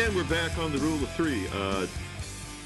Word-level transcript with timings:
And 0.00 0.16
we're 0.16 0.24
back 0.24 0.56
on 0.56 0.72
the 0.72 0.78
rule 0.78 0.94
of 0.94 1.10
three. 1.10 1.46
Uh, 1.52 1.86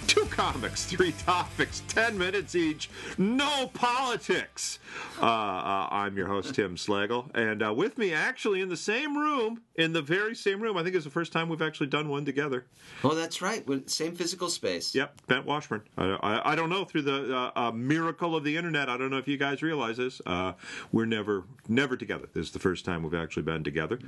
two 0.06 0.24
comics, 0.26 0.84
three 0.84 1.12
topics, 1.12 1.82
10 1.88 2.18
minutes 2.18 2.54
each, 2.54 2.90
no 3.18 3.70
politics. 3.72 4.78
Uh, 5.20 5.24
uh, 5.24 5.88
I'm 5.90 6.16
your 6.16 6.26
host, 6.26 6.54
Tim 6.54 6.76
Slagle, 6.76 7.34
and 7.34 7.62
uh, 7.62 7.72
with 7.72 7.96
me, 7.98 8.12
actually, 8.12 8.60
in 8.60 8.68
the 8.68 8.76
same 8.76 9.16
room, 9.16 9.62
in 9.76 9.92
the 9.92 10.02
very 10.02 10.34
same 10.34 10.60
room, 10.60 10.76
I 10.76 10.82
think 10.82 10.94
it's 10.94 11.04
the 11.04 11.10
first 11.10 11.32
time 11.32 11.48
we've 11.48 11.62
actually 11.62 11.86
done 11.86 12.08
one 12.08 12.24
together. 12.24 12.66
Oh, 13.02 13.14
that's 13.14 13.40
right. 13.40 13.64
Same 13.90 14.14
physical 14.14 14.48
space. 14.48 14.94
Yep, 14.94 15.26
Bent 15.26 15.46
Washburn. 15.46 15.82
I, 15.96 16.04
I, 16.22 16.52
I 16.52 16.54
don't 16.54 16.70
know, 16.70 16.84
through 16.84 17.02
the 17.02 17.36
uh, 17.36 17.50
uh, 17.56 17.72
miracle 17.72 18.36
of 18.36 18.44
the 18.44 18.56
internet, 18.56 18.88
I 18.88 18.96
don't 18.96 19.10
know 19.10 19.18
if 19.18 19.28
you 19.28 19.36
guys 19.36 19.62
realize 19.62 19.96
this, 19.96 20.20
uh, 20.26 20.52
we're 20.92 21.06
never, 21.06 21.44
never 21.68 21.96
together. 21.96 22.28
This 22.32 22.46
is 22.46 22.52
the 22.52 22.58
first 22.58 22.84
time 22.84 23.02
we've 23.02 23.14
actually 23.14 23.44
been 23.44 23.64
together. 23.64 23.98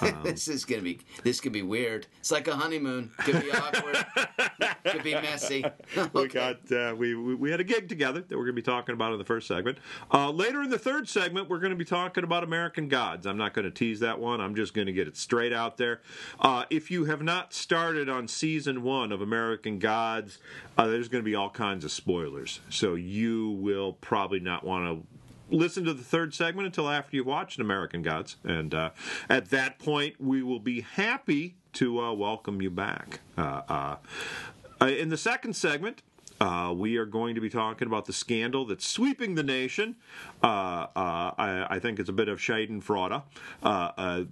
this 0.22 0.48
is 0.48 0.64
gonna 0.64 0.82
be. 0.82 1.00
This 1.22 1.40
could 1.40 1.52
be 1.52 1.62
weird. 1.62 2.06
It's 2.18 2.30
like 2.30 2.48
a 2.48 2.56
honeymoon. 2.56 3.10
Could 3.18 3.42
be 3.42 3.50
awkward. 3.52 4.04
could 4.84 5.02
be 5.02 5.14
messy. 5.30 5.64
we 6.12 6.28
got 6.28 6.72
uh, 6.72 6.94
we, 6.96 7.14
we 7.14 7.34
we 7.34 7.50
had 7.50 7.60
a 7.60 7.64
gig 7.64 7.88
together 7.88 8.20
that 8.20 8.36
we're 8.36 8.44
going 8.44 8.56
to 8.56 8.62
be 8.62 8.62
talking 8.62 8.94
about 8.94 9.12
in 9.12 9.18
the 9.18 9.24
first 9.24 9.46
segment. 9.46 9.78
Uh, 10.12 10.30
later 10.30 10.62
in 10.62 10.70
the 10.70 10.78
third 10.78 11.08
segment, 11.08 11.48
we're 11.48 11.58
going 11.58 11.70
to 11.70 11.76
be 11.76 11.84
talking 11.84 12.24
about 12.24 12.44
American 12.44 12.88
Gods. 12.88 13.26
I'm 13.26 13.36
not 13.36 13.54
going 13.54 13.64
to 13.64 13.70
tease 13.70 14.00
that 14.00 14.18
one. 14.18 14.40
I'm 14.40 14.54
just 14.54 14.74
going 14.74 14.86
to 14.86 14.92
get 14.92 15.08
it 15.08 15.16
straight 15.16 15.52
out 15.52 15.76
there. 15.76 16.00
Uh, 16.38 16.64
if 16.70 16.90
you 16.90 17.06
have 17.06 17.22
not 17.22 17.52
started 17.52 18.08
on 18.08 18.28
season 18.28 18.82
one 18.82 19.12
of 19.12 19.20
American 19.20 19.78
Gods, 19.78 20.38
uh, 20.76 20.86
there's 20.86 21.08
going 21.08 21.22
to 21.22 21.28
be 21.28 21.34
all 21.34 21.50
kinds 21.50 21.84
of 21.84 21.90
spoilers, 21.90 22.60
so 22.68 22.94
you 22.94 23.50
will 23.50 23.94
probably 23.94 24.40
not 24.40 24.64
want 24.64 24.86
to 24.86 25.06
listen 25.50 25.84
to 25.84 25.92
the 25.92 26.04
third 26.04 26.32
segment 26.32 26.66
until 26.66 26.88
after 26.88 27.16
you've 27.16 27.26
watched 27.26 27.58
American 27.58 28.02
Gods. 28.02 28.36
And 28.44 28.72
uh, 28.72 28.90
at 29.28 29.50
that 29.50 29.78
point, 29.78 30.20
we 30.20 30.42
will 30.42 30.60
be 30.60 30.82
happy 30.82 31.56
to 31.74 32.00
uh, 32.00 32.12
welcome 32.12 32.62
you 32.62 32.70
back. 32.70 33.20
Uh, 33.36 33.96
uh, 34.80 34.86
in 34.86 35.08
the 35.08 35.16
second 35.16 35.54
segment, 35.54 36.02
uh, 36.40 36.72
we 36.74 36.96
are 36.96 37.04
going 37.04 37.34
to 37.34 37.40
be 37.40 37.50
talking 37.50 37.86
about 37.86 38.06
the 38.06 38.12
scandal 38.12 38.64
that's 38.64 38.86
sweeping 38.86 39.34
the 39.34 39.42
nation. 39.42 39.96
Uh, 40.42 40.46
uh, 40.96 41.32
I, 41.36 41.66
I 41.70 41.78
think 41.78 41.98
it's 41.98 42.08
a 42.08 42.14
bit 42.14 42.28
of 42.28 42.38
Schadenfreude. 42.38 43.22
Uh, 43.62 43.66
uh, 43.66 44.24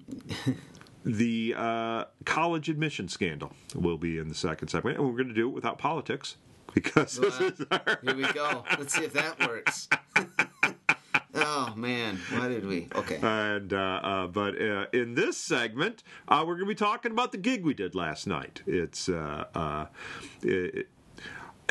the 1.04 1.54
uh, 1.56 2.04
college 2.24 2.68
admission 2.68 3.08
scandal 3.08 3.52
will 3.74 3.98
be 3.98 4.18
in 4.18 4.28
the 4.28 4.34
second 4.34 4.68
segment, 4.68 4.96
and 4.98 5.06
we're 5.06 5.16
going 5.16 5.28
to 5.28 5.34
do 5.34 5.48
it 5.48 5.52
without 5.52 5.78
politics 5.78 6.36
because 6.74 7.20
Wow. 7.20 7.80
Here 8.02 8.14
we 8.14 8.32
go. 8.32 8.64
Let's 8.78 8.94
see 8.94 9.04
if 9.04 9.12
that 9.12 9.38
works. 9.46 9.88
oh 11.44 11.72
man, 11.76 12.18
why 12.32 12.48
did 12.48 12.66
we? 12.66 12.88
Okay. 12.94 13.18
And 13.22 13.72
uh, 13.72 13.76
uh, 13.76 14.26
but 14.26 14.60
uh, 14.60 14.86
in 14.92 15.14
this 15.14 15.36
segment, 15.36 16.02
uh, 16.28 16.44
we're 16.46 16.54
going 16.54 16.66
to 16.66 16.74
be 16.74 16.74
talking 16.74 17.12
about 17.12 17.32
the 17.32 17.38
gig 17.38 17.64
we 17.64 17.74
did 17.74 17.94
last 17.94 18.26
night. 18.26 18.62
It's 18.66 19.08
uh, 19.08 19.44
uh, 19.54 19.86
it, 20.42 20.88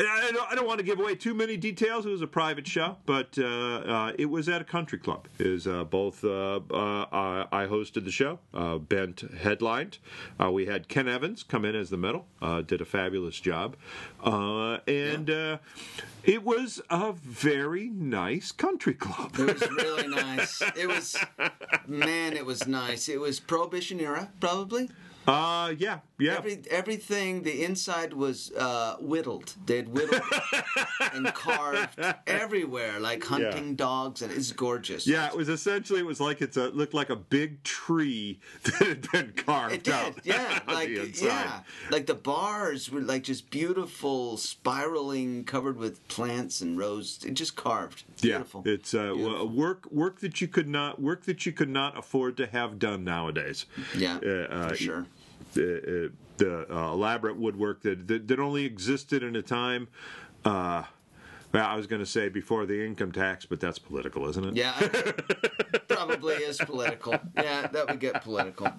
I 0.00 0.30
don't, 0.32 0.52
I 0.52 0.54
don't 0.54 0.66
want 0.66 0.78
to 0.78 0.84
give 0.84 1.00
away 1.00 1.14
too 1.16 1.34
many 1.34 1.56
details. 1.56 2.06
It 2.06 2.10
was 2.10 2.22
a 2.22 2.26
private 2.26 2.66
show, 2.66 2.96
but 3.04 3.36
uh, 3.38 3.44
uh, 3.44 4.12
it 4.16 4.26
was 4.26 4.48
at 4.48 4.60
a 4.60 4.64
country 4.64 4.98
club. 4.98 5.26
Is 5.38 5.66
uh, 5.66 5.84
both 5.84 6.22
uh, 6.24 6.60
uh, 6.70 7.06
I 7.10 7.46
I 7.50 7.66
hosted 7.66 8.04
the 8.04 8.10
show. 8.12 8.38
Uh, 8.54 8.78
Bent 8.78 9.24
headlined. 9.40 9.98
Uh, 10.40 10.52
we 10.52 10.66
had 10.66 10.88
Ken 10.88 11.08
Evans 11.08 11.42
come 11.42 11.64
in 11.64 11.74
as 11.74 11.90
the 11.90 11.96
middle. 11.96 12.26
Uh, 12.40 12.62
did 12.62 12.80
a 12.80 12.84
fabulous 12.84 13.40
job, 13.40 13.76
uh, 14.22 14.78
and 14.86 15.30
uh, 15.30 15.58
it 16.22 16.44
was 16.44 16.80
a 16.90 17.12
very 17.12 17.88
nice 17.88 18.52
country 18.52 18.94
club. 18.94 19.34
It 19.38 19.52
was 19.60 19.70
really 19.70 20.06
nice. 20.06 20.62
It 20.76 20.86
was, 20.86 21.16
man, 21.86 22.34
it 22.36 22.46
was 22.46 22.66
nice. 22.68 23.08
It 23.08 23.18
was 23.20 23.40
Prohibition 23.40 23.98
era, 24.00 24.30
probably. 24.40 24.90
Uh, 25.26 25.74
yeah, 25.76 25.98
yeah. 26.18 26.36
Every 26.36 26.62
everything, 26.70 27.42
the 27.42 27.64
inside 27.64 28.12
was 28.12 28.52
uh, 28.52 28.96
whittled. 29.00 29.54
They'd 29.66 29.88
whittled 29.88 30.22
and 31.12 31.32
carved 31.34 31.98
everywhere, 32.26 32.98
like 33.00 33.24
hunting 33.24 33.74
dogs, 33.76 34.22
and 34.22 34.32
it's 34.32 34.52
gorgeous. 34.52 35.06
Yeah, 35.06 35.28
it 35.28 35.36
was 35.36 35.48
essentially 35.48 36.00
it 36.00 36.06
was 36.06 36.20
like 36.20 36.40
it's 36.42 36.56
a 36.56 36.68
looked 36.70 36.94
like 36.94 37.10
a 37.10 37.16
big 37.16 37.62
tree 37.62 38.40
that 38.64 38.74
had 38.74 39.10
been 39.12 39.32
carved 39.36 39.74
It 39.74 39.84
did, 39.84 39.94
out. 39.94 40.14
yeah. 40.24 40.58
Like 40.68 40.88
the 40.88 41.20
yeah, 41.22 41.60
like 41.90 42.06
the 42.06 42.14
bars 42.14 42.90
were 42.90 43.00
like 43.00 43.22
just 43.24 43.50
beautiful, 43.50 44.36
spiraling, 44.36 45.44
covered 45.44 45.76
with 45.76 46.06
plants 46.08 46.60
and 46.60 46.78
rose. 46.78 47.24
It 47.24 47.34
just 47.34 47.56
carved. 47.56 48.04
Yeah, 48.20 48.38
Beautiful. 48.38 48.62
it's 48.66 48.94
uh, 48.94 49.14
Beautiful. 49.14 49.48
work 49.48 49.90
work 49.90 50.20
that 50.20 50.40
you 50.40 50.48
could 50.48 50.68
not 50.68 51.00
work 51.00 51.24
that 51.24 51.46
you 51.46 51.52
could 51.52 51.68
not 51.68 51.96
afford 51.98 52.36
to 52.38 52.46
have 52.46 52.78
done 52.78 53.04
nowadays. 53.04 53.66
yeah, 53.96 54.18
uh, 54.24 54.28
uh, 54.52 54.68
for 54.68 54.76
sure. 54.76 55.06
Uh, 55.58 56.08
the 56.36 56.72
uh, 56.72 56.92
elaborate 56.92 57.36
woodwork 57.36 57.82
that, 57.82 58.06
that 58.06 58.28
that 58.28 58.38
only 58.38 58.64
existed 58.64 59.22
in 59.22 59.34
a 59.36 59.42
time. 59.42 59.88
Uh, 60.44 60.84
well, 61.52 61.66
I 61.66 61.76
was 61.76 61.86
going 61.86 62.00
to 62.00 62.06
say 62.06 62.28
before 62.28 62.66
the 62.66 62.84
income 62.84 63.10
tax, 63.10 63.46
but 63.46 63.58
that's 63.58 63.78
political, 63.78 64.28
isn't 64.28 64.44
it? 64.44 64.56
Yeah, 64.56 64.72
probably 65.88 66.34
is 66.34 66.58
political. 66.58 67.18
Yeah, 67.34 67.66
that 67.68 67.88
would 67.88 68.00
get 68.00 68.22
political. 68.22 68.70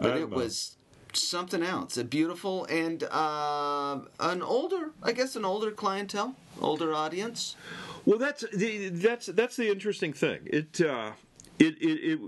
But 0.00 0.16
it 0.16 0.30
was 0.30 0.76
something 1.12 1.62
else. 1.62 1.96
A 1.96 2.04
beautiful 2.04 2.64
and 2.66 3.02
uh, 3.04 4.00
an 4.20 4.42
older, 4.42 4.92
I 5.02 5.12
guess, 5.12 5.36
an 5.36 5.44
older 5.44 5.70
clientele, 5.70 6.34
older 6.60 6.94
audience. 6.94 7.56
Well, 8.04 8.18
that's 8.18 8.44
the, 8.54 8.88
that's 8.88 9.26
that's 9.26 9.56
the 9.56 9.70
interesting 9.70 10.12
thing. 10.12 10.40
It 10.46 10.80
uh, 10.80 11.12
it, 11.58 11.76
it 11.80 12.12
it 12.12 12.20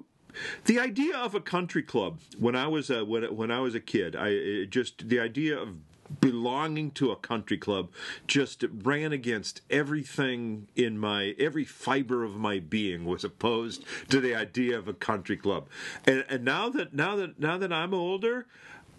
the 0.64 0.78
idea 0.78 1.16
of 1.16 1.34
a 1.34 1.40
country 1.40 1.82
club 1.82 2.18
when 2.38 2.56
I 2.56 2.66
was 2.66 2.90
a, 2.90 3.04
when 3.04 3.24
when 3.34 3.50
I 3.50 3.60
was 3.60 3.74
a 3.74 3.80
kid, 3.80 4.16
I 4.16 4.64
just 4.64 5.08
the 5.08 5.20
idea 5.20 5.58
of 5.58 5.76
belonging 6.20 6.90
to 6.90 7.10
a 7.10 7.16
country 7.16 7.58
club 7.58 7.90
just 8.26 8.64
ran 8.82 9.12
against 9.12 9.60
everything 9.70 10.66
in 10.74 10.98
my 10.98 11.34
every 11.38 11.64
fiber 11.64 12.24
of 12.24 12.36
my 12.36 12.58
being 12.58 13.04
was 13.04 13.24
opposed 13.24 13.84
to 14.08 14.20
the 14.20 14.34
idea 14.34 14.78
of 14.78 14.88
a 14.88 14.94
country 14.94 15.36
club. 15.36 15.68
And 16.06 16.24
and 16.28 16.44
now 16.44 16.68
that 16.70 16.94
now 16.94 17.16
that 17.16 17.38
now 17.38 17.58
that 17.58 17.72
i'm 17.72 17.92
older 17.92 18.46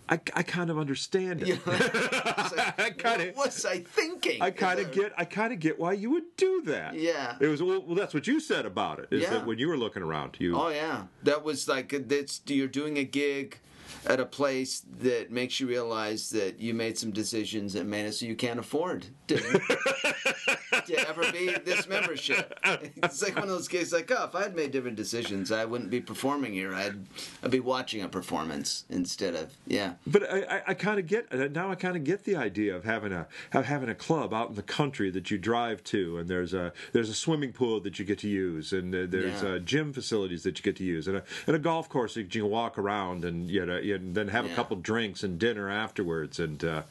i, 0.09 0.19
I 0.33 0.43
kind 0.43 0.69
of 0.69 0.77
understand 0.77 1.43
it 1.43 1.59
I 1.67 2.89
kinda- 2.97 3.31
what 3.35 3.47
was 3.47 3.65
I 3.65 3.79
thinking? 3.79 4.41
I 4.41 4.51
kind 4.51 4.79
of 4.79 4.91
get, 4.91 5.13
I 5.17 5.25
kind 5.25 5.53
of 5.53 5.59
get 5.59 5.79
why 5.79 5.93
you 5.93 6.09
would 6.11 6.35
do 6.37 6.61
that. 6.65 6.95
Yeah. 6.95 7.35
it 7.39 7.47
was 7.47 7.61
well. 7.61 7.81
well, 7.85 7.95
That's 7.95 8.13
what 8.13 8.27
you 8.27 8.39
said 8.39 8.65
about 8.65 8.99
it. 8.99 9.07
Is 9.11 9.23
Yeah. 9.23 9.31
that 9.31 9.45
when 9.45 9.57
you 9.59 9.67
were 9.67 9.77
looking 9.77 10.03
around, 10.03 10.37
you? 10.39 10.55
Oh 10.59 10.69
yeah, 10.69 11.03
that 11.23 11.43
was 11.43 11.67
like 11.67 11.93
uh, 11.93 11.99
that's 12.05 12.41
you're 12.47 12.67
doing 12.67 12.97
a 12.97 13.03
gig 13.03 13.59
at 14.05 14.19
a 14.19 14.25
place 14.25 14.83
that 14.99 15.31
makes 15.31 15.59
you 15.59 15.67
realize 15.67 16.29
that 16.31 16.59
you 16.59 16.73
made 16.73 16.97
some 16.97 17.11
decisions 17.11 17.73
that 17.73 17.85
made 17.85 18.05
it 18.05 18.13
so 18.13 18.25
you 18.25 18.35
can't 18.35 18.59
afford 18.59 19.05
to, 19.27 19.37
to 20.85 21.07
ever 21.07 21.31
be 21.31 21.51
this 21.65 21.87
membership. 21.87 22.57
It's 22.97 23.21
like 23.21 23.35
one 23.35 23.43
of 23.43 23.49
those 23.49 23.67
cases 23.67 23.93
like, 23.93 24.11
oh, 24.11 24.25
if 24.25 24.35
I 24.35 24.43
had 24.43 24.55
made 24.55 24.71
different 24.71 24.95
decisions, 24.97 25.51
I 25.51 25.65
wouldn't 25.65 25.89
be 25.89 26.01
performing 26.01 26.53
here. 26.53 26.73
I'd 26.73 27.05
I'd 27.43 27.51
be 27.51 27.59
watching 27.59 28.01
a 28.01 28.07
performance 28.09 28.85
instead 28.89 29.35
of 29.35 29.53
yeah. 29.67 29.93
But 30.07 30.31
I, 30.31 30.39
I, 30.57 30.61
I 30.67 30.73
kind 30.73 30.99
of 30.99 31.07
get 31.07 31.27
uh, 31.31 31.47
now. 31.47 31.71
I 31.71 31.75
kind 31.75 31.95
of 31.95 32.03
get 32.03 32.23
the 32.23 32.35
idea 32.35 32.75
of 32.75 32.83
having 32.83 33.11
a 33.11 33.27
of 33.53 33.65
having 33.65 33.89
a 33.89 33.95
club 33.95 34.33
out 34.33 34.49
in 34.49 34.55
the 34.55 34.63
country 34.63 35.09
that 35.11 35.31
you 35.31 35.37
drive 35.37 35.83
to, 35.85 36.17
and 36.17 36.29
there's 36.29 36.53
a 36.53 36.73
there's 36.93 37.09
a 37.09 37.13
swimming 37.13 37.53
pool 37.53 37.79
that 37.81 37.99
you 37.99 38.05
get 38.05 38.19
to 38.19 38.29
use, 38.29 38.73
and 38.73 38.93
uh, 38.93 39.05
there's 39.07 39.41
Yeah. 39.43 39.49
uh, 39.49 39.59
gym 39.59 39.93
facilities 39.93 40.43
that 40.43 40.57
you 40.57 40.63
get 40.63 40.75
to 40.77 40.83
use, 40.83 41.07
and 41.07 41.17
a, 41.17 41.23
and 41.47 41.55
a 41.55 41.59
golf 41.59 41.89
course 41.89 42.13
that 42.15 42.33
you 42.35 42.41
can 42.41 42.49
walk 42.49 42.77
around 42.77 43.25
and 43.25 43.49
you 43.49 43.65
know, 43.65 43.78
know, 43.83 44.13
then 44.13 44.27
have 44.29 44.45
a 44.45 44.49
couple 44.49 44.77
drinks 44.77 45.23
and 45.23 45.39
dinner 45.39 45.69
afterwards, 45.69 46.39
and 46.39 46.63
uh, 46.63 46.83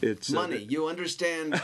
it's 0.00 0.32
uh, 0.32 0.36
Money, 0.36 0.66
you 0.68 0.86
understand 0.88 1.54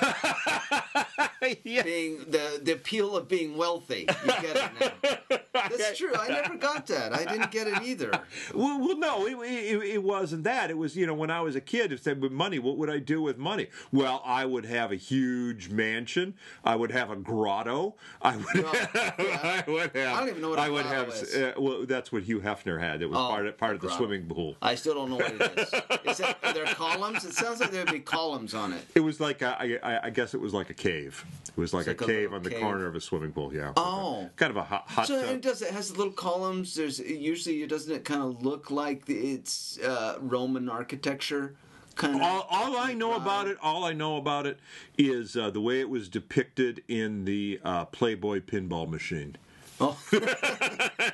yeah. 1.64 1.82
being 1.82 2.19
the 2.28 2.60
the 2.62 2.72
appeal 2.72 3.16
of 3.16 3.28
being 3.28 3.56
wealthy. 3.56 4.06
You 4.24 4.33
get 4.41 4.56
it 4.56 4.71
now. 4.80 5.39
That's 5.54 5.98
true. 5.98 6.12
I 6.15 6.28
never 6.28 6.56
got 6.56 6.86
that. 6.89 7.12
I 7.12 7.24
didn't 7.24 7.50
get 7.50 7.66
it 7.66 7.83
either. 7.83 8.10
Well, 8.54 8.78
well 8.80 8.97
no, 8.98 9.27
it, 9.27 9.36
it, 9.48 9.83
it 9.94 10.03
wasn't 10.03 10.44
that. 10.44 10.71
It 10.71 10.77
was, 10.78 10.97
you 10.97 11.06
know, 11.06 11.15
when 11.15 11.30
I 11.30 11.41
was 11.41 11.54
a 11.56 11.60
kid, 11.60 11.92
it 11.92 12.03
said, 12.03 12.21
with 12.21 12.33
money, 12.33 12.59
what 12.59 12.77
would 12.78 12.91
I 12.91 12.98
do 12.98 13.22
with 13.22 13.39
money? 13.39 13.68
Well, 13.92 14.22
I 14.24 14.44
would 14.44 14.65
have 14.66 14.91
a 14.92 14.97
huge 14.97 15.68
mansion. 15.71 16.34
I 16.65 16.74
would 16.77 16.91
have 16.91 17.10
a 17.10 17.16
grotto. 17.16 17.94
I 18.21 18.36
would, 18.36 18.47
yeah. 18.54 18.62
I 19.66 19.71
would 19.71 19.94
have. 19.94 20.16
I 20.16 20.21
don't 20.21 20.28
even 20.30 20.42
know 20.42 20.50
what 20.50 20.59
a 20.59 20.62
I 20.62 20.68
would 20.68 20.86
have. 20.86 21.09
Uh, 21.10 21.53
well, 21.59 21.86
that's 21.86 22.10
what 22.12 22.22
Hugh 22.24 22.41
Hefner 22.41 22.80
had. 22.80 23.03
It 23.03 23.06
was 23.10 23.18
Oh, 23.18 23.28
part 23.28 23.47
of, 23.47 23.56
part 23.59 23.74
of 23.74 23.80
the 23.80 23.89
grotto. 23.89 24.04
swimming 24.04 24.27
pool. 24.27 24.56
I 24.62 24.74
still 24.74 24.94
don't 24.94 25.10
know 25.10 25.16
what 25.16 25.33
it 25.33 25.59
is. 25.59 25.72
Is 26.12 26.18
that, 26.18 26.39
are 26.42 26.53
there 26.53 26.66
columns? 26.66 27.24
It 27.24 27.34
sounds 27.34 27.60
like 27.60 27.71
there'd 27.71 27.91
be 27.92 28.00
columns 28.00 28.54
on 28.54 28.72
it. 28.72 28.84
It 28.94 29.00
was 29.00 29.21
like 29.21 29.42
a, 29.42 29.56
I, 29.60 29.78
I- 29.83 30.00
I 30.06 30.10
guess 30.10 30.34
it 30.34 30.41
was 30.41 30.53
like 30.53 30.71
a 30.71 30.74
cave. 30.74 31.24
It 31.54 31.60
was 31.60 31.74
like, 31.74 31.86
a 31.86 31.94
cave 31.94 32.32
on 32.32 32.42
the 32.42 32.48
cave. 32.50 32.60
corner 32.60 32.86
of 32.86 32.94
a 32.94 33.00
swimming 33.00 33.32
pool. 33.32 33.52
Yeah. 33.54 33.72
Oh. 33.76 34.30
kind 34.36 34.50
of 34.50 34.56
a 34.56 34.62
hot, 34.62 34.88
hot 34.88 35.06
So 35.06 35.20
tub. 35.20 35.34
it 35.34 35.42
does. 35.42 35.60
It 35.60 35.70
has 35.70 35.94
little 35.96 36.12
columns. 36.12 36.74
There's 36.74 36.98
usually 36.98 37.66
doesn't 37.66 37.92
it 37.94 38.04
kind 38.04 38.22
of 38.22 38.42
look 38.42 38.70
like 38.70 39.02
it's 39.08 39.78
uh, 39.80 40.16
Roman 40.20 40.70
architecture, 40.70 41.54
kind 41.94 42.14
of. 42.16 42.22
all, 42.22 42.46
all 42.50 42.76
I 42.78 42.94
know 42.94 43.14
about 43.14 43.48
it, 43.48 43.58
all 43.60 43.84
I 43.84 43.92
know 43.92 44.16
about 44.16 44.46
it 44.46 44.58
is 44.96 45.36
uh, 45.36 45.50
the 45.50 45.60
way 45.60 45.80
it 45.80 45.90
was 45.90 46.08
depicted 46.08 46.82
in 46.88 47.26
the 47.26 47.60
uh, 47.62 47.84
Playboy 47.86 48.40
pinball 48.40 48.88
machine. 48.88 49.36
Oh. 49.82 49.98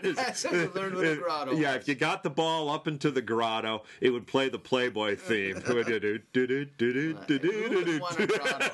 That's 0.02 0.44
how 0.44 0.52
you 0.52 0.70
learn 0.74 0.94
what 0.94 1.06
a 1.06 1.16
grotto 1.16 1.54
yeah, 1.54 1.74
if 1.74 1.88
you 1.88 1.94
got 1.94 2.22
the 2.22 2.28
ball 2.30 2.68
up 2.68 2.86
into 2.86 3.10
the 3.10 3.22
grotto, 3.22 3.82
it 4.00 4.10
would 4.10 4.26
play 4.26 4.50
the 4.50 4.58
Playboy 4.58 5.16
theme. 5.16 5.56
Who 5.62 5.74
would 5.74 5.88
want 8.00 8.20
a 8.20 8.26
grotto? 8.26 8.70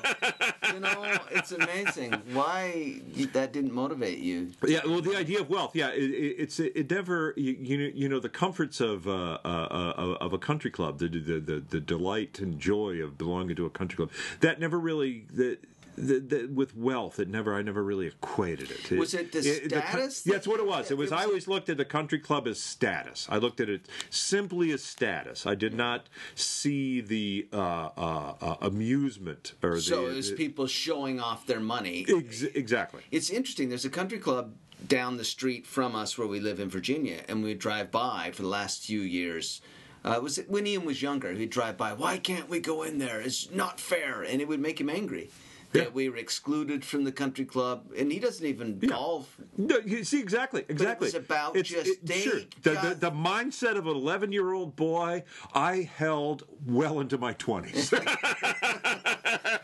You 0.73 0.79
know, 0.81 1.17
it's 1.31 1.51
amazing 1.53 2.11
why 2.33 2.99
that 3.33 3.53
didn't 3.53 3.73
motivate 3.73 4.19
you. 4.19 4.51
Yeah, 4.65 4.81
well, 4.85 5.01
the 5.01 5.15
idea 5.15 5.39
of 5.39 5.49
wealth, 5.49 5.75
yeah, 5.75 5.89
it, 5.89 6.03
it, 6.03 6.35
it's 6.39 6.59
it 6.59 6.89
never 6.89 7.33
you, 7.37 7.53
you 7.53 7.77
know 7.77 7.91
you 7.93 8.09
know 8.09 8.19
the 8.19 8.29
comforts 8.29 8.81
of 8.81 9.07
uh, 9.07 9.37
uh, 9.45 9.47
uh, 9.47 10.17
of 10.19 10.33
a 10.33 10.37
country 10.37 10.71
club, 10.71 10.99
the, 10.99 11.07
the 11.07 11.39
the 11.39 11.63
the 11.69 11.79
delight 11.79 12.39
and 12.39 12.59
joy 12.59 13.01
of 13.01 13.17
belonging 13.17 13.55
to 13.55 13.65
a 13.65 13.69
country 13.69 13.95
club. 13.95 14.11
That 14.41 14.59
never 14.59 14.79
really 14.79 15.25
the. 15.31 15.57
The, 15.97 16.19
the, 16.19 16.45
with 16.53 16.75
wealth, 16.75 17.19
it 17.19 17.29
never. 17.29 17.55
I 17.55 17.61
never 17.61 17.83
really 17.83 18.07
equated 18.07 18.69
it. 18.71 18.91
Was 18.91 19.13
it 19.13 19.31
the 19.31 19.41
status 19.41 20.25
yeah, 20.25 20.33
that's 20.33 20.47
what 20.47 20.59
it 20.59 20.65
was. 20.67 20.91
It 20.91 20.97
was. 20.97 21.09
It 21.11 21.11
was- 21.15 21.21
I 21.21 21.23
always 21.25 21.47
looked 21.47 21.69
at 21.69 21.77
the 21.77 21.85
country 21.85 22.19
club 22.19 22.47
as 22.47 22.59
status. 22.59 23.27
I 23.29 23.37
looked 23.37 23.59
at 23.61 23.69
it 23.69 23.87
simply 24.09 24.71
as 24.71 24.83
status. 24.83 25.45
I 25.45 25.55
did 25.55 25.73
not 25.73 26.07
see 26.35 26.99
the 27.01 27.47
uh, 27.53 27.89
uh, 27.97 28.33
uh, 28.41 28.55
amusement 28.61 29.53
or 29.63 29.79
So 29.79 30.05
the. 30.05 30.11
it 30.11 30.15
was 30.15 30.29
the- 30.31 30.35
people 30.35 30.67
showing 30.67 31.19
off 31.19 31.45
their 31.45 31.59
money. 31.61 32.05
ex- 32.09 32.41
exactly. 32.43 33.03
It's 33.11 33.29
interesting. 33.29 33.69
There's 33.69 33.85
a 33.85 33.89
country 33.89 34.19
club 34.19 34.53
down 34.85 35.17
the 35.17 35.23
street 35.23 35.65
from 35.65 35.95
us 35.95 36.17
where 36.17 36.27
we 36.27 36.39
live 36.39 36.59
in 36.59 36.69
Virginia, 36.69 37.21
and 37.29 37.43
we 37.43 37.53
drive 37.53 37.89
by 37.91 38.31
for 38.33 38.41
the 38.41 38.47
last 38.49 38.83
few 38.85 38.99
years. 39.01 39.61
Uh, 40.03 40.21
it 40.23 40.49
when 40.49 40.67
Ian 40.67 40.85
was 40.85 41.01
younger. 41.01 41.31
He'd 41.31 41.49
drive 41.49 41.77
by. 41.77 41.93
Why 41.93 42.17
can't 42.17 42.47
we 42.49 42.59
go 42.59 42.83
in 42.83 42.99
there? 42.99 43.21
It's 43.21 43.49
not 43.51 43.79
fair, 43.79 44.21
and 44.21 44.41
it 44.41 44.47
would 44.47 44.59
make 44.59 44.79
him 44.79 44.89
angry 44.89 45.31
that 45.75 45.83
Yeah. 45.83 45.89
we 45.93 46.09
were 46.09 46.17
excluded 46.17 46.83
from 46.85 47.03
the 47.03 47.11
country 47.11 47.45
club, 47.45 47.91
and 47.97 48.11
he 48.11 48.19
doesn't 48.19 48.45
even 48.45 48.79
golf. 48.79 49.37
No, 49.57 49.77
you 49.85 50.03
see 50.03 50.19
exactly, 50.19 50.65
exactly. 50.67 51.05
was 51.07 51.15
about 51.15 51.55
just 51.63 52.05
they 52.05 52.21
sure. 52.21 52.39
The, 52.63 52.71
the, 52.71 52.95
the 52.99 53.11
mindset 53.11 53.77
of 53.77 53.87
an 53.87 53.95
eleven-year-old 53.95 54.75
boy, 54.75 55.23
I 55.53 55.89
held 55.97 56.43
well 56.65 56.99
into 56.99 57.17
my 57.17 57.33
twenties. 57.33 57.93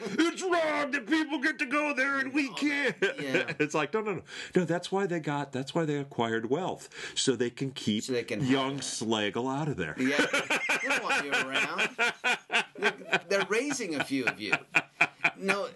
it's 0.03 0.41
wrong 0.41 0.91
that 0.91 1.07
people 1.07 1.39
get 1.39 1.59
to 1.59 1.65
go 1.65 1.93
there 1.93 2.19
and 2.19 2.33
we 2.33 2.49
can't. 2.53 2.95
Yeah. 3.19 3.53
It's 3.61 3.73
like 3.75 3.93
no, 3.93 4.01
no, 4.01 4.13
no, 4.15 4.21
no. 4.55 4.65
That's 4.65 4.91
why 4.91 5.05
they 5.05 5.19
got. 5.19 5.51
That's 5.51 5.75
why 5.75 5.85
they 5.85 5.97
acquired 5.97 6.49
wealth, 6.49 6.89
so 7.15 7.35
they 7.35 7.49
can 7.49 7.71
keep 7.71 8.03
So 8.03 8.13
they 8.13 8.23
can 8.23 8.43
young 8.45 8.77
that. 8.77 8.83
Slagle 8.83 9.53
out 9.53 9.67
of 9.67 9.77
there. 9.77 9.95
Yeah, 9.99 10.25
they 10.31 10.87
don't 10.89 11.03
want 11.03 11.25
you 11.25 11.31
around. 11.31 11.89
They're 13.29 13.45
raising 13.49 13.95
a 13.95 14.03
few 14.03 14.25
of 14.25 14.39
you. 14.39 14.53
No, 15.41 15.67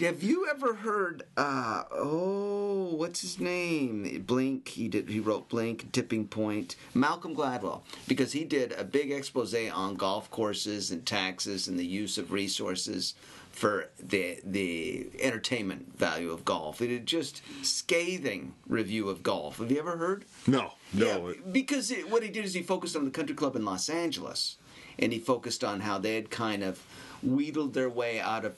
have 0.00 0.22
you 0.22 0.46
ever 0.48 0.74
heard? 0.74 1.24
Uh, 1.36 1.82
oh, 1.92 2.94
what's 2.94 3.20
his 3.20 3.40
name? 3.40 4.22
Blink. 4.26 4.68
He 4.68 4.86
did. 4.88 5.08
He 5.08 5.18
wrote 5.18 5.48
Blink, 5.48 5.90
Tipping 5.90 6.28
Point. 6.28 6.76
Malcolm 6.94 7.34
Gladwell, 7.34 7.82
because 8.06 8.32
he 8.32 8.44
did 8.44 8.72
a 8.72 8.84
big 8.84 9.10
expose 9.10 9.54
on 9.54 9.96
golf 9.96 10.30
courses 10.30 10.92
and 10.92 11.04
taxes 11.04 11.66
and 11.66 11.78
the 11.78 11.86
use 11.86 12.16
of 12.16 12.30
resources 12.30 13.14
for 13.50 13.90
the 13.98 14.38
the 14.44 15.10
entertainment 15.20 15.98
value 15.98 16.30
of 16.30 16.44
golf. 16.44 16.78
He 16.78 16.86
did 16.86 17.06
just 17.06 17.42
scathing 17.62 18.54
review 18.68 19.08
of 19.08 19.22
golf. 19.22 19.58
Have 19.58 19.70
you 19.70 19.78
ever 19.78 19.96
heard? 19.96 20.24
No, 20.46 20.72
no. 20.94 21.28
Yeah, 21.28 21.34
because 21.50 21.90
it, 21.90 22.08
what 22.08 22.22
he 22.22 22.28
did 22.28 22.44
is 22.44 22.54
he 22.54 22.62
focused 22.62 22.96
on 22.96 23.04
the 23.04 23.10
country 23.10 23.34
club 23.34 23.56
in 23.56 23.64
Los 23.64 23.88
Angeles, 23.88 24.56
and 24.98 25.12
he 25.12 25.18
focused 25.18 25.64
on 25.64 25.80
how 25.80 25.98
they 25.98 26.14
had 26.14 26.30
kind 26.30 26.62
of 26.62 26.80
wheedled 27.22 27.74
their 27.74 27.88
way 27.88 28.18
out 28.20 28.44
of 28.44 28.56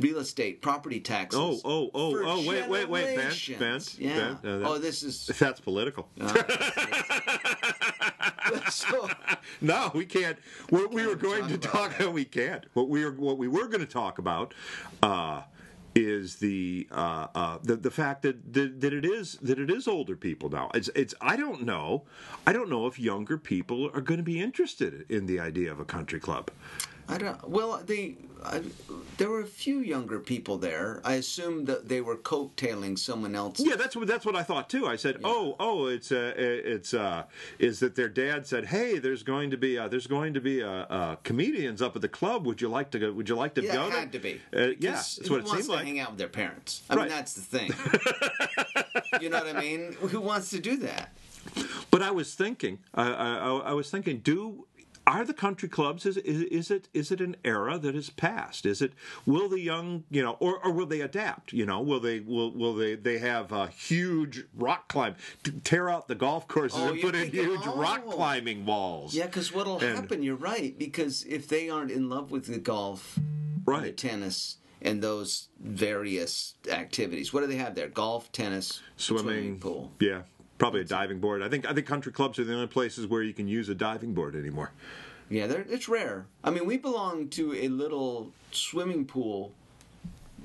real 0.00 0.18
estate 0.18 0.62
property 0.62 1.00
taxes. 1.00 1.40
Oh, 1.40 1.60
oh, 1.64 1.90
oh, 1.94 2.22
oh, 2.24 2.48
wait, 2.48 2.68
wait, 2.68 2.88
wait, 2.88 3.16
Ben. 3.16 3.32
Ben, 3.58 3.80
yeah. 3.98 4.16
Ben, 4.16 4.52
uh, 4.52 4.58
that- 4.58 4.66
oh, 4.66 4.78
this 4.78 5.02
is. 5.02 5.26
That's 5.38 5.60
political. 5.60 6.08
so, 8.70 9.08
No, 9.60 9.90
we 9.94 10.04
can't. 10.06 10.38
What 10.70 10.92
we 10.92 11.06
were 11.06 11.16
going 11.16 11.48
to 11.48 11.58
talk 11.58 11.70
talk. 11.70 11.98
We 12.12 12.24
can't. 12.24 12.66
What 12.74 12.88
we 12.88 13.04
were 13.04 13.12
what 13.12 13.38
we 13.38 13.48
were 13.48 13.68
going 13.68 13.80
to 13.80 13.92
talk 13.92 14.18
about 14.18 14.54
uh, 15.02 15.42
is 15.94 16.36
the, 16.36 16.86
uh, 16.90 17.26
uh, 17.34 17.58
the 17.62 17.76
the 17.76 17.90
fact 17.90 18.22
that, 18.22 18.52
that 18.52 18.80
that 18.80 18.92
it 18.92 19.04
is 19.04 19.38
that 19.42 19.58
it 19.58 19.70
is 19.70 19.86
older 19.88 20.16
people 20.16 20.48
now. 20.48 20.70
It's 20.74 20.88
it's. 20.94 21.14
I 21.20 21.36
don't 21.36 21.62
know. 21.62 22.04
I 22.46 22.52
don't 22.52 22.68
know 22.68 22.86
if 22.86 22.98
younger 22.98 23.38
people 23.38 23.90
are 23.94 24.00
going 24.00 24.18
to 24.18 24.24
be 24.24 24.40
interested 24.40 25.06
in 25.08 25.26
the 25.26 25.40
idea 25.40 25.70
of 25.70 25.80
a 25.80 25.84
country 25.84 26.20
club. 26.20 26.50
I 27.10 27.18
don't. 27.18 27.48
Well, 27.48 27.82
they. 27.84 28.16
I, 28.42 28.62
there 29.18 29.28
were 29.28 29.40
a 29.42 29.46
few 29.46 29.80
younger 29.80 30.18
people 30.18 30.56
there. 30.56 31.02
I 31.04 31.14
assume 31.14 31.66
that 31.66 31.90
they 31.90 32.00
were 32.00 32.16
coattailing 32.16 32.98
someone 32.98 33.34
else. 33.34 33.60
Yeah, 33.60 33.76
that's 33.76 33.94
what 33.94 34.06
that's 34.06 34.24
what 34.24 34.34
I 34.34 34.42
thought 34.42 34.70
too. 34.70 34.86
I 34.86 34.96
said, 34.96 35.18
"Oh, 35.24 35.56
oh, 35.60 35.86
it's 35.88 36.10
uh, 36.10 36.32
it's 36.36 36.94
uh, 36.94 37.24
is 37.58 37.80
that 37.80 37.96
their 37.96 38.08
dad 38.08 38.46
said, 38.46 38.64
"Hey, 38.66 38.98
there's 38.98 39.22
going 39.22 39.50
to 39.50 39.58
be 39.58 39.76
uh, 39.76 39.88
there's 39.88 40.06
going 40.06 40.32
to 40.34 40.40
be 40.40 40.62
uh, 40.62 41.16
comedians 41.22 41.82
up 41.82 41.96
at 41.96 42.02
the 42.02 42.08
club. 42.08 42.46
Would 42.46 42.62
you 42.62 42.68
like 42.70 42.90
to 42.92 42.98
go? 42.98 43.12
Would 43.12 43.28
you 43.28 43.36
like 43.36 43.54
to 43.56 43.62
Yeah, 43.62 43.74
go?" 43.74 43.86
it 43.88 43.92
had 43.92 44.12
to 44.12 44.18
be. 44.20 44.40
Uh, 44.56 44.68
yeah, 44.78 44.92
that's 44.92 45.16
who 45.26 45.34
what 45.34 45.40
it 45.40 45.44
wants 45.46 45.52
seemed 45.52 45.64
to 45.64 45.72
like. 45.72 45.84
hang 45.84 45.98
out 46.00 46.10
with 46.10 46.18
their 46.18 46.28
parents? 46.28 46.82
I 46.88 46.94
Right. 46.94 47.02
mean, 47.02 47.08
that's 47.10 47.34
the 47.34 47.42
thing. 47.42 47.72
you 49.20 49.28
know 49.28 49.38
what 49.44 49.54
I 49.54 49.60
mean? 49.60 49.92
Who 50.00 50.20
wants 50.20 50.48
to 50.50 50.60
do 50.60 50.76
that? 50.78 51.12
But 51.90 52.02
I 52.02 52.10
was 52.10 52.34
thinking, 52.34 52.78
I, 52.94 53.10
I, 53.10 53.36
I 53.70 53.72
was 53.72 53.90
thinking, 53.90 54.18
do 54.18 54.66
are 55.10 55.24
the 55.24 55.34
country 55.34 55.68
clubs 55.68 56.06
is, 56.06 56.16
is 56.18 56.42
is 56.42 56.70
it 56.70 56.88
is 56.94 57.10
it 57.10 57.20
an 57.20 57.36
era 57.44 57.78
that 57.78 57.94
is 57.94 58.10
past? 58.10 58.64
Is 58.64 58.80
it 58.80 58.92
will 59.26 59.48
the 59.48 59.60
young 59.60 60.04
you 60.10 60.22
know 60.22 60.36
or, 60.40 60.64
or 60.64 60.70
will 60.72 60.86
they 60.86 61.00
adapt? 61.00 61.52
You 61.52 61.66
know, 61.66 61.80
will 61.80 62.00
they 62.00 62.20
will 62.20 62.52
will 62.52 62.74
they 62.74 62.94
they 62.94 63.18
have 63.18 63.50
a 63.52 63.66
huge 63.68 64.44
rock 64.54 64.88
climb, 64.88 65.16
tear 65.64 65.88
out 65.90 66.06
the 66.08 66.14
golf 66.14 66.46
courses 66.48 66.78
Oh, 66.80 66.92
and 66.92 67.00
put 67.00 67.14
in 67.14 67.30
huge 67.30 67.66
rock 67.66 68.02
oh. 68.06 68.10
climbing 68.12 68.64
walls? 68.66 69.14
Yeah, 69.14 69.26
because 69.26 69.52
what'll 69.52 69.78
And- 69.80 69.96
happen? 69.96 70.22
You're 70.22 70.36
right. 70.36 70.78
Because 70.78 71.24
if 71.24 71.48
they 71.48 71.68
aren't 71.68 71.90
in 71.90 72.08
love 72.08 72.30
with 72.30 72.46
the 72.46 72.58
golf, 72.58 73.14
the 73.16 73.22
right. 73.72 73.96
tennis, 73.96 74.58
and 74.82 75.02
those 75.02 75.48
various 75.58 76.54
activities, 76.70 77.32
what 77.32 77.40
do 77.40 77.46
they 77.46 77.56
have 77.56 77.74
there? 77.74 77.88
Golf, 77.88 78.30
tennis, 78.32 78.80
Swimming, 78.96 79.58
pool. 79.58 79.92
Yeah, 80.00 80.22
probably 80.60 80.82
a 80.82 80.84
diving 80.84 81.18
board. 81.18 81.42
I 81.42 81.48
think 81.48 81.68
I 81.68 81.72
think 81.72 81.88
country 81.88 82.12
clubs 82.12 82.38
are 82.38 82.44
the 82.44 82.54
only 82.54 82.68
places 82.68 83.08
where 83.08 83.22
you 83.22 83.34
can 83.34 83.48
use 83.48 83.68
a 83.68 83.74
diving 83.74 84.14
board 84.14 84.36
anymore. 84.36 84.70
Yeah, 85.28 85.46
it's 85.46 85.88
rare. 85.88 86.26
I 86.44 86.50
mean, 86.50 86.66
we 86.66 86.76
belong 86.76 87.28
to 87.30 87.54
a 87.54 87.68
little 87.68 88.32
swimming 88.50 89.04
pool 89.06 89.52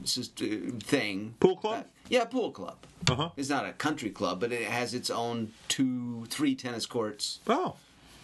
uh, 0.04 0.24
thing. 0.80 1.36
Pool 1.40 1.58
club? 1.58 1.86
yeah, 2.08 2.26
pool 2.26 2.52
club. 2.52 2.78
Uh 3.10 3.16
huh. 3.16 3.30
It's 3.36 3.50
not 3.50 3.68
a 3.68 3.74
country 3.74 4.10
club, 4.10 4.40
but 4.40 4.52
it 4.52 4.64
has 4.64 4.94
its 4.94 5.10
own 5.10 5.52
two, 5.68 6.26
three 6.30 6.56
tennis 6.56 6.86
courts. 6.86 7.40
Oh. 7.48 7.76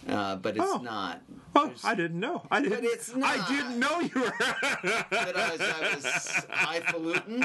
Uh, 0.08 0.36
but 0.36 0.56
it's 0.56 0.64
Oh. 0.66 0.78
not. 0.78 1.22
Oh, 1.54 1.66
There's- 1.66 1.84
I 1.84 1.94
didn't 1.94 2.18
know. 2.18 2.46
I 2.50 2.60
didn't. 2.62 2.84
it's 2.84 3.12
I 3.22 3.46
didn't 3.48 3.78
know 3.78 4.00
you 4.00 4.10
were. 4.20 4.32
that 4.40 5.36
I 5.36 5.50
was, 5.52 5.60
I 5.60 5.94
was 5.94 6.44
highfalutin. 6.50 7.40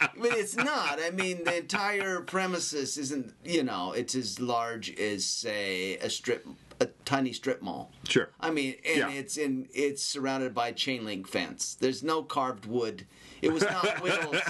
But 0.00 0.32
it's 0.36 0.56
not. 0.56 1.00
I 1.00 1.10
mean, 1.10 1.44
the 1.44 1.56
entire 1.58 2.20
premises 2.20 2.96
isn't, 2.98 3.34
you 3.44 3.62
know, 3.64 3.92
it's 3.92 4.14
as 4.14 4.40
large 4.40 4.94
as, 4.98 5.24
say, 5.24 5.96
a 5.96 6.08
strip, 6.08 6.46
a 6.80 6.86
tiny 7.04 7.32
strip 7.32 7.60
mall. 7.62 7.92
Sure. 8.08 8.30
I 8.40 8.50
mean, 8.50 8.76
and 8.86 8.96
Yeah. 8.98 9.10
it's 9.10 9.36
in, 9.36 9.68
it's 9.74 10.02
surrounded 10.02 10.54
by 10.54 10.72
chain 10.72 11.04
link 11.04 11.26
fence. 11.26 11.74
There's 11.78 12.02
no 12.02 12.22
carved 12.22 12.64
wood. 12.66 13.06
It 13.42 13.52
was 13.52 13.62
not 13.62 14.00
whittled. 14.02 14.40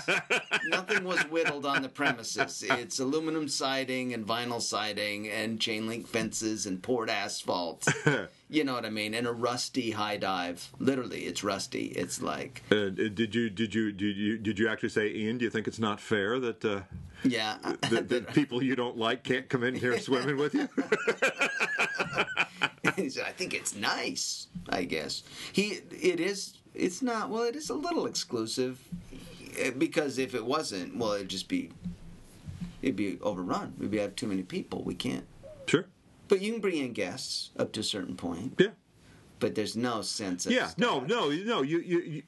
Nothing 0.68 1.04
was 1.04 1.20
whittled 1.30 1.66
on 1.66 1.82
the 1.82 1.88
premises. 1.88 2.64
It's 2.68 2.98
aluminum 2.98 3.48
siding 3.48 4.14
and 4.14 4.26
vinyl 4.26 4.60
siding 4.60 5.28
and 5.28 5.60
chain 5.60 5.86
link 5.86 6.06
fences 6.06 6.66
and 6.66 6.82
poured 6.82 7.10
asphalt. 7.10 7.86
You 8.50 8.64
know 8.64 8.72
what 8.72 8.86
I 8.86 8.88
mean? 8.88 9.12
And 9.12 9.26
a 9.26 9.32
rusty 9.32 9.90
high 9.90 10.16
dive. 10.16 10.70
Literally, 10.78 11.26
it's 11.26 11.44
rusty. 11.44 11.88
It's 11.88 12.22
like 12.22 12.62
Uh, 12.72 12.88
did 12.88 13.34
you 13.34 13.50
did 13.50 13.74
you 13.74 13.92
did 13.92 14.16
you 14.16 14.38
did 14.38 14.58
you 14.58 14.68
actually 14.70 14.88
say, 14.88 15.12
Ian? 15.12 15.36
Do 15.36 15.44
you 15.44 15.50
think 15.50 15.68
it's 15.68 15.78
not 15.78 16.00
fair 16.00 16.40
that 16.40 16.64
uh, 16.64 16.80
yeah. 17.24 17.58
that, 17.90 18.08
that 18.08 18.28
people 18.34 18.62
you 18.62 18.74
don't 18.74 18.96
like 18.96 19.22
can't 19.22 19.50
come 19.50 19.62
in 19.64 19.74
here 19.74 19.98
swimming 19.98 20.38
with 20.38 20.54
you? 20.54 20.66
He 22.96 23.10
said, 23.10 23.26
I 23.26 23.32
think 23.32 23.52
it's 23.54 23.74
nice. 23.74 24.48
I 24.70 24.84
guess 24.84 25.22
he. 25.52 25.80
It 25.90 26.18
is. 26.18 26.54
It's 26.78 27.02
not. 27.02 27.28
Well, 27.28 27.42
it 27.42 27.56
is 27.56 27.70
a 27.70 27.74
little 27.74 28.06
exclusive 28.06 28.80
eh, 29.58 29.70
because 29.76 30.18
if 30.18 30.34
it 30.34 30.44
wasn't, 30.44 30.96
well, 30.96 31.12
it'd 31.12 31.28
just 31.28 31.48
be. 31.48 31.70
It'd 32.80 32.96
be 32.96 33.18
overrun. 33.22 33.74
We'd 33.78 33.92
have 33.94 34.14
too 34.14 34.28
many 34.28 34.44
people. 34.44 34.84
We 34.84 34.94
can't. 34.94 35.26
Sure. 35.66 35.86
But 36.28 36.40
you 36.40 36.52
can 36.52 36.60
bring 36.60 36.76
in 36.76 36.92
guests 36.92 37.50
up 37.58 37.72
to 37.72 37.80
a 37.80 37.84
certain 37.84 38.14
point. 38.14 38.54
Yeah. 38.58 38.68
But 39.40 39.56
there's 39.56 39.76
no 39.76 40.02
sense 40.02 40.46
of. 40.46 40.52
Yeah. 40.52 40.70
No. 40.78 41.00
No. 41.00 41.30
No. 41.30 41.62
You. 41.62 41.80
you, 41.80 42.22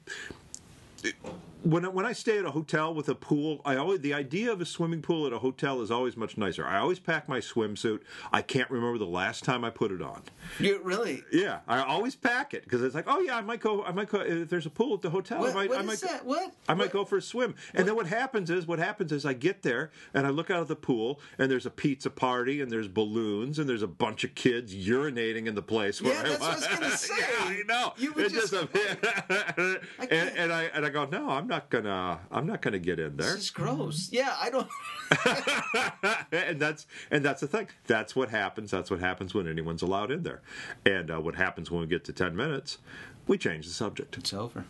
you 1.03 1.13
when 1.63 1.85
I, 1.85 1.89
when 1.89 2.05
I 2.05 2.13
stay 2.13 2.37
at 2.39 2.45
a 2.45 2.51
hotel 2.51 2.93
with 2.93 3.07
a 3.09 3.15
pool, 3.15 3.61
I 3.65 3.75
always 3.75 3.99
the 4.01 4.13
idea 4.13 4.51
of 4.51 4.61
a 4.61 4.65
swimming 4.65 5.01
pool 5.01 5.27
at 5.27 5.33
a 5.33 5.39
hotel 5.39 5.81
is 5.81 5.91
always 5.91 6.17
much 6.17 6.37
nicer. 6.37 6.65
I 6.65 6.79
always 6.79 6.99
pack 6.99 7.29
my 7.29 7.39
swimsuit. 7.39 7.99
I 8.31 8.41
can't 8.41 8.69
remember 8.69 8.97
the 8.97 9.05
last 9.05 9.43
time 9.43 9.63
I 9.63 9.69
put 9.69 9.91
it 9.91 10.01
on. 10.01 10.23
You 10.59 10.79
really? 10.83 11.23
Yeah, 11.31 11.59
I 11.67 11.79
always 11.81 12.15
pack 12.15 12.53
it 12.53 12.63
because 12.63 12.81
it's 12.81 12.95
like, 12.95 13.05
oh 13.07 13.19
yeah, 13.19 13.37
I 13.37 13.41
might 13.41 13.59
go. 13.59 13.83
I 13.83 13.91
might 13.91 14.09
go 14.09 14.19
uh, 14.21 14.23
if 14.23 14.49
there's 14.49 14.65
a 14.65 14.69
pool 14.71 14.95
at 14.95 15.01
the 15.01 15.09
hotel. 15.09 15.39
What, 15.39 15.51
I 15.51 15.53
might. 15.53 15.69
what 15.69 15.77
I 15.77 15.81
is 15.81 15.87
might. 15.87 15.99
that? 16.11 16.25
What? 16.25 16.53
I 16.67 16.73
might 16.73 16.85
What? 16.85 16.93
go 16.93 17.05
for 17.05 17.17
a 17.17 17.21
swim. 17.21 17.55
And 17.73 17.87
then 17.87 17.95
what 17.95 18.07
happens 18.07 18.49
is, 18.49 18.65
what 18.67 18.79
happens 18.79 19.11
is, 19.11 19.25
I 19.25 19.33
get 19.33 19.61
there 19.61 19.91
and 20.13 20.25
I 20.25 20.29
look 20.29 20.49
out 20.49 20.61
of 20.61 20.67
the 20.67 20.75
pool 20.75 21.19
and 21.37 21.51
there's 21.51 21.65
a 21.65 21.71
pizza 21.71 22.09
party 22.09 22.59
and 22.61 22.71
there's 22.71 22.87
balloons 22.87 23.59
and 23.59 23.69
there's 23.69 23.83
a 23.83 23.87
bunch 23.87 24.23
of 24.23 24.33
kids 24.35 24.73
urinating 24.73 25.45
in 25.47 25.55
the 25.55 25.61
place. 25.61 26.01
where 26.01 26.13
Yeah, 26.13 26.23
that's 26.23 26.39
what 26.39 26.51
I 26.51 26.55
was 26.55 26.67
gonna 26.67 26.97
say. 26.97 27.13
yeah, 27.19 27.25
I 27.45 27.61
know. 27.67 27.93
You 27.97 28.13
would 28.13 28.25
It's 28.25 28.33
just- 28.33 28.53
and, 29.29 30.09
can't- 30.09 30.37
and 30.37 30.51
I 30.53 30.63
and 30.73 30.85
I 30.85 30.89
go, 30.89 31.05
no, 31.05 31.29
I'm 31.29 31.47
not 31.51 31.69
gonna. 31.69 32.21
I'm 32.31 32.47
not 32.47 32.61
gonna 32.63 32.79
get 32.79 32.99
in 32.99 33.17
there. 33.17 33.33
This 33.33 33.43
is 33.43 33.49
gross. 33.51 34.09
Yeah, 34.11 34.35
I 34.39 34.49
don't. 34.49 34.67
and 36.31 36.59
that's 36.59 36.87
and 37.11 37.23
that's 37.23 37.41
the 37.41 37.47
thing. 37.47 37.67
That's 37.85 38.15
what 38.15 38.29
happens. 38.29 38.71
That's 38.71 38.89
what 38.89 39.01
happens 39.01 39.35
when 39.35 39.47
anyone's 39.47 39.83
allowed 39.83 40.09
in 40.09 40.23
there. 40.23 40.41
And 40.85 41.11
uh, 41.11 41.19
what 41.19 41.35
happens 41.35 41.69
when 41.69 41.81
we 41.81 41.87
get 41.87 42.05
to 42.05 42.13
ten 42.13 42.35
minutes, 42.35 42.79
we 43.27 43.37
change 43.37 43.67
the 43.67 43.73
subject. 43.73 44.17
It's 44.17 44.33
over. 44.33 44.65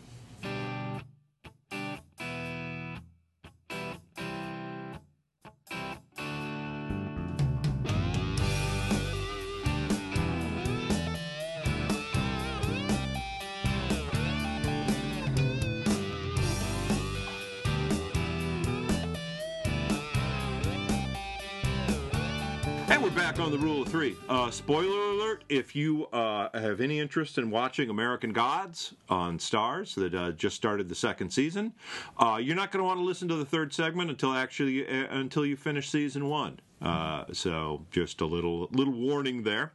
Spoiler 24.52 25.10
alert: 25.12 25.44
If 25.48 25.74
you 25.74 26.06
uh, 26.08 26.48
have 26.52 26.80
any 26.82 27.00
interest 27.00 27.38
in 27.38 27.50
watching 27.50 27.88
American 27.88 28.32
Gods 28.34 28.94
on 29.08 29.38
Starz 29.38 29.94
that 29.94 30.14
uh, 30.14 30.32
just 30.32 30.56
started 30.56 30.90
the 30.90 30.94
second 30.94 31.30
season, 31.30 31.72
uh, 32.18 32.38
you're 32.40 32.54
not 32.54 32.70
going 32.70 32.82
to 32.82 32.86
want 32.86 33.00
to 33.00 33.04
listen 33.04 33.28
to 33.28 33.36
the 33.36 33.46
third 33.46 33.72
segment 33.72 34.10
until 34.10 34.34
actually 34.34 34.86
uh, 34.86 35.06
until 35.10 35.46
you 35.46 35.56
finish 35.56 35.88
season 35.90 36.28
one. 36.28 36.60
Uh, 36.82 37.24
so 37.32 37.86
just 37.90 38.20
a 38.20 38.26
little 38.26 38.68
little 38.72 38.92
warning 38.92 39.42
there. 39.42 39.72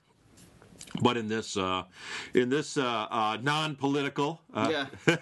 But 1.02 1.18
in 1.18 1.28
this 1.28 1.58
uh, 1.58 1.84
in 2.36 2.50
this 2.50 2.78
uh, 2.78 3.08
uh, 3.10 3.38
non-political, 3.42 4.40
uh, 4.54 4.68
Yeah. 4.72 4.86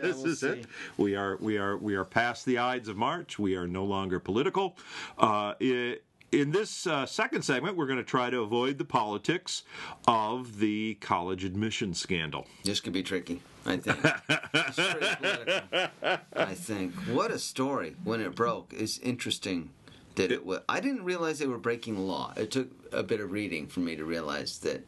this 0.00 0.16
we'll 0.16 0.26
is 0.28 0.40
see. 0.40 0.46
it. 0.48 0.66
We 0.96 1.16
are 1.16 1.36
we 1.36 1.58
are 1.58 1.76
we 1.76 1.94
are 1.96 2.04
past 2.04 2.46
the 2.46 2.58
Ides 2.58 2.88
of 2.88 2.96
March. 2.96 3.38
We 3.38 3.56
are 3.56 3.66
no 3.66 3.84
longer 3.84 4.18
political. 4.18 4.78
Uh, 5.18 5.54
i 5.60 5.98
in 6.32 6.50
this 6.50 6.86
uh, 6.86 7.04
second 7.04 7.42
segment, 7.42 7.76
we're 7.76 7.86
going 7.86 7.98
to 7.98 8.04
try 8.04 8.30
to 8.30 8.40
avoid 8.40 8.78
the 8.78 8.84
politics 8.84 9.62
of 10.08 10.58
the 10.58 10.94
college 10.94 11.44
admission 11.44 11.94
scandal. 11.94 12.46
This 12.64 12.80
could 12.80 12.94
be 12.94 13.02
tricky. 13.02 13.42
I 13.64 13.76
think. 13.76 13.98
It's 14.54 14.76
pretty 14.76 15.16
political. 15.16 16.18
I 16.34 16.54
think. 16.54 16.94
What 17.10 17.30
a 17.30 17.38
story 17.38 17.94
when 18.04 18.20
it 18.20 18.34
broke. 18.34 18.72
It's 18.74 18.98
interesting 18.98 19.70
that 20.14 20.32
it 20.32 20.44
was. 20.44 20.60
I 20.68 20.80
didn't 20.80 21.04
realize 21.04 21.38
they 21.38 21.46
were 21.46 21.58
breaking 21.58 21.94
the 21.94 22.00
law. 22.00 22.32
It 22.36 22.50
took 22.50 22.70
a 22.92 23.02
bit 23.02 23.20
of 23.20 23.30
reading 23.32 23.66
for 23.66 23.80
me 23.80 23.96
to 23.96 24.04
realize 24.04 24.58
that, 24.60 24.86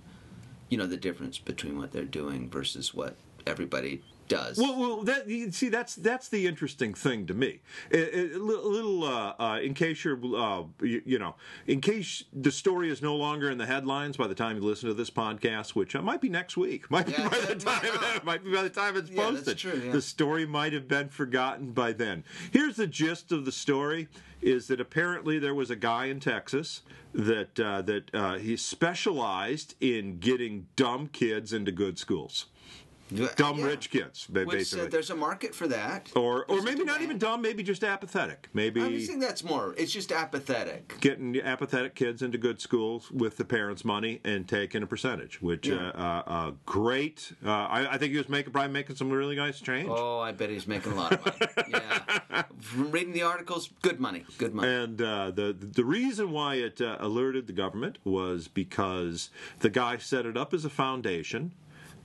you 0.69 0.79
know, 0.79 0.87
the 0.87 0.97
difference 0.97 1.39
between 1.39 1.79
what 1.79 1.93
they're 1.93 2.05
doing 2.05 2.49
versus 2.49 2.95
what 2.95 3.17
everybody 3.47 4.03
does. 4.29 4.59
Well, 4.59 4.79
well, 4.79 5.03
that 5.05 5.29
you 5.29 5.51
see, 5.53 5.69
that's 5.69 5.95
that's 5.95 6.29
the 6.29 6.47
interesting 6.47 6.95
thing 6.95 7.27
to 7.27 7.35
me. 7.35 7.61
A, 7.93 7.99
a 7.99 8.23
li- 8.39 8.39
little, 8.39 9.05
uh, 9.05 9.35
uh, 9.39 9.61
in 9.63 9.75
case 9.75 10.05
you're, 10.05 10.19
uh, 10.37 10.65
you, 10.83 11.03
you 11.05 11.19
know, 11.19 11.35
in 11.67 11.81
case 11.81 12.25
the 12.33 12.51
story 12.51 12.91
is 12.91 13.03
no 13.03 13.15
longer 13.17 13.51
in 13.51 13.59
the 13.59 13.67
headlines 13.67 14.17
by 14.17 14.27
the 14.27 14.35
time 14.35 14.57
you 14.57 14.63
listen 14.63 14.89
to 14.89 14.95
this 14.95 15.11
podcast, 15.11 15.71
which 15.71 15.95
uh, 15.95 16.03
might 16.03 16.21
be 16.21 16.29
next 16.29 16.57
week, 16.57 16.91
might 16.91 17.07
be 17.07 17.13
Yeah, 17.13 17.29
by 17.29 17.39
the 17.41 17.47
might 17.55 17.61
time, 17.83 17.95
not. 18.01 18.25
might 18.25 18.45
be 18.45 18.53
by 18.53 18.63
the 18.63 18.71
time 18.71 18.97
it's 18.97 19.11
Yeah, 19.11 19.25
that's 19.31 19.37
posted. 19.45 19.59
true, 19.59 19.83
yeah. 19.87 19.93
The 19.93 20.03
story 20.03 20.47
might 20.47 20.73
have 20.73 20.89
been 20.89 21.09
forgotten 21.09 21.73
by 21.73 21.93
then. 21.93 22.25
Here's 22.53 22.77
the 22.77 22.87
gist 22.87 23.33
of 23.33 23.45
the 23.45 23.53
story: 23.53 24.09
is 24.43 24.67
that 24.69 24.81
apparently 24.81 25.39
there 25.39 25.55
was 25.55 25.71
a 25.71 25.77
guy 25.77 26.07
in 26.07 26.21
Texas 26.21 26.83
that 27.13 27.59
uh, 27.61 27.83
that 27.83 28.15
uh, 28.15 28.35
he 28.39 28.57
specialized 28.57 29.75
in 29.81 30.19
getting 30.19 30.67
dumb 30.77 31.09
kids 31.09 31.53
into 31.53 31.71
good 31.73 31.99
schools, 31.99 32.47
dumb 33.37 33.59
Yeah. 33.59 33.67
rich 33.67 33.91
kids, 33.91 34.27
ba- 34.29 34.41
Which, 34.45 34.49
uh, 34.49 34.59
basically. 34.59 34.89
there's 34.89 35.11
a 35.11 35.15
market 35.17 35.55
for 35.55 35.67
that. 35.69 36.11
Or, 36.17 36.45
or 36.45 36.57
There's 36.61 36.65
maybe 36.65 36.85
not 36.85 37.03
even 37.03 37.19
dumb, 37.19 37.43
maybe 37.43 37.63
just 37.63 37.85
apathetic. 37.85 38.49
Maybe 38.55 38.83
I 38.83 38.99
think 39.05 39.21
that's 39.21 39.45
more. 39.45 39.75
It's 39.77 39.93
just 39.93 40.11
apathetic. 40.13 40.97
getting 41.01 41.39
apathetic 41.41 41.95
kids 41.95 42.23
into 42.23 42.39
good 42.39 42.61
schools 42.61 43.11
with 43.11 43.37
the 43.37 43.45
parents' 43.45 43.85
money 43.85 44.21
and 44.25 44.49
taking 44.49 44.83
a 44.83 44.87
percentage, 44.87 45.41
which 45.43 45.67
Yeah. 45.69 45.91
uh, 45.91 45.99
uh, 45.99 46.23
uh, 46.27 46.53
great. 46.67 47.33
Uh, 47.45 47.51
I, 47.51 47.95
I 47.95 47.99
think 47.99 48.13
he 48.13 48.19
was 48.19 48.29
making 48.29 48.53
probably 48.53 48.73
making 48.73 48.97
some 48.97 49.11
really 49.11 49.37
nice 49.37 49.61
change. 49.61 49.89
Oh, 49.91 50.21
I 50.21 50.33
bet 50.33 50.51
he's 50.51 50.67
making 50.67 50.93
a 50.93 50.97
lot 50.97 51.13
of 51.13 51.25
money. 51.27 51.53
yeah. 51.69 52.43
From 52.61 52.91
reading 52.91 53.13
the 53.13 53.23
articles, 53.23 53.71
good 53.83 54.01
money. 54.01 54.25
Good 54.39 54.55
money. 54.55 54.69
And 54.73 55.01
uh, 55.01 55.31
the 55.31 55.53
the 55.59 55.85
reason 55.85 56.31
why 56.31 56.57
it 56.57 56.81
uh, 56.81 56.97
alerted 57.01 57.47
the 57.47 57.53
government 57.53 57.99
was 58.05 58.49
because 58.49 59.31
the 59.61 59.71
guy 59.71 59.99
set 59.99 60.27
it 60.27 60.37
up 60.37 60.53
as 60.55 60.65
a 60.65 60.71
foundation, 60.71 61.53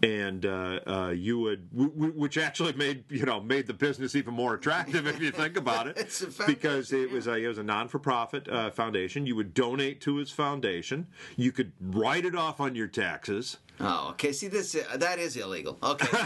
and 0.01 0.45
uh, 0.45 0.79
uh, 0.87 1.09
you 1.09 1.39
would, 1.39 1.69
w- 1.71 1.91
w- 1.91 2.13
which 2.13 2.37
actually 2.37 2.73
made 2.73 3.03
you 3.09 3.25
know 3.25 3.41
made 3.41 3.67
the 3.67 3.73
business 3.73 4.15
even 4.15 4.33
more 4.33 4.53
attractive 4.53 5.07
if 5.07 5.19
you 5.19 5.31
think 5.31 5.57
about 5.57 5.87
it, 5.87 5.97
It's 5.99 6.21
a 6.21 6.45
because 6.45 6.93
it 6.93 7.11
was 7.11 7.27
a 7.27 7.35
it 7.35 7.47
was 7.47 7.57
a 7.57 7.63
non 7.63 7.87
for 7.87 7.99
profit 7.99 8.47
uh, 8.47 8.71
foundation. 8.71 9.25
You 9.25 9.35
would 9.35 9.53
donate 9.53 10.01
to 10.01 10.17
his 10.17 10.31
foundation. 10.31 11.07
You 11.35 11.51
could 11.51 11.71
write 11.81 12.25
it 12.25 12.35
off 12.35 12.59
on 12.59 12.75
your 12.75 12.87
taxes. 12.87 13.57
Oh, 13.81 14.09
okay. 14.11 14.33
See, 14.33 14.47
this 14.47 14.75
uh, 14.75 14.97
that 14.97 15.19
is 15.19 15.37
illegal. 15.37 15.77
Okay. 15.81 16.07
okay, 16.07 16.25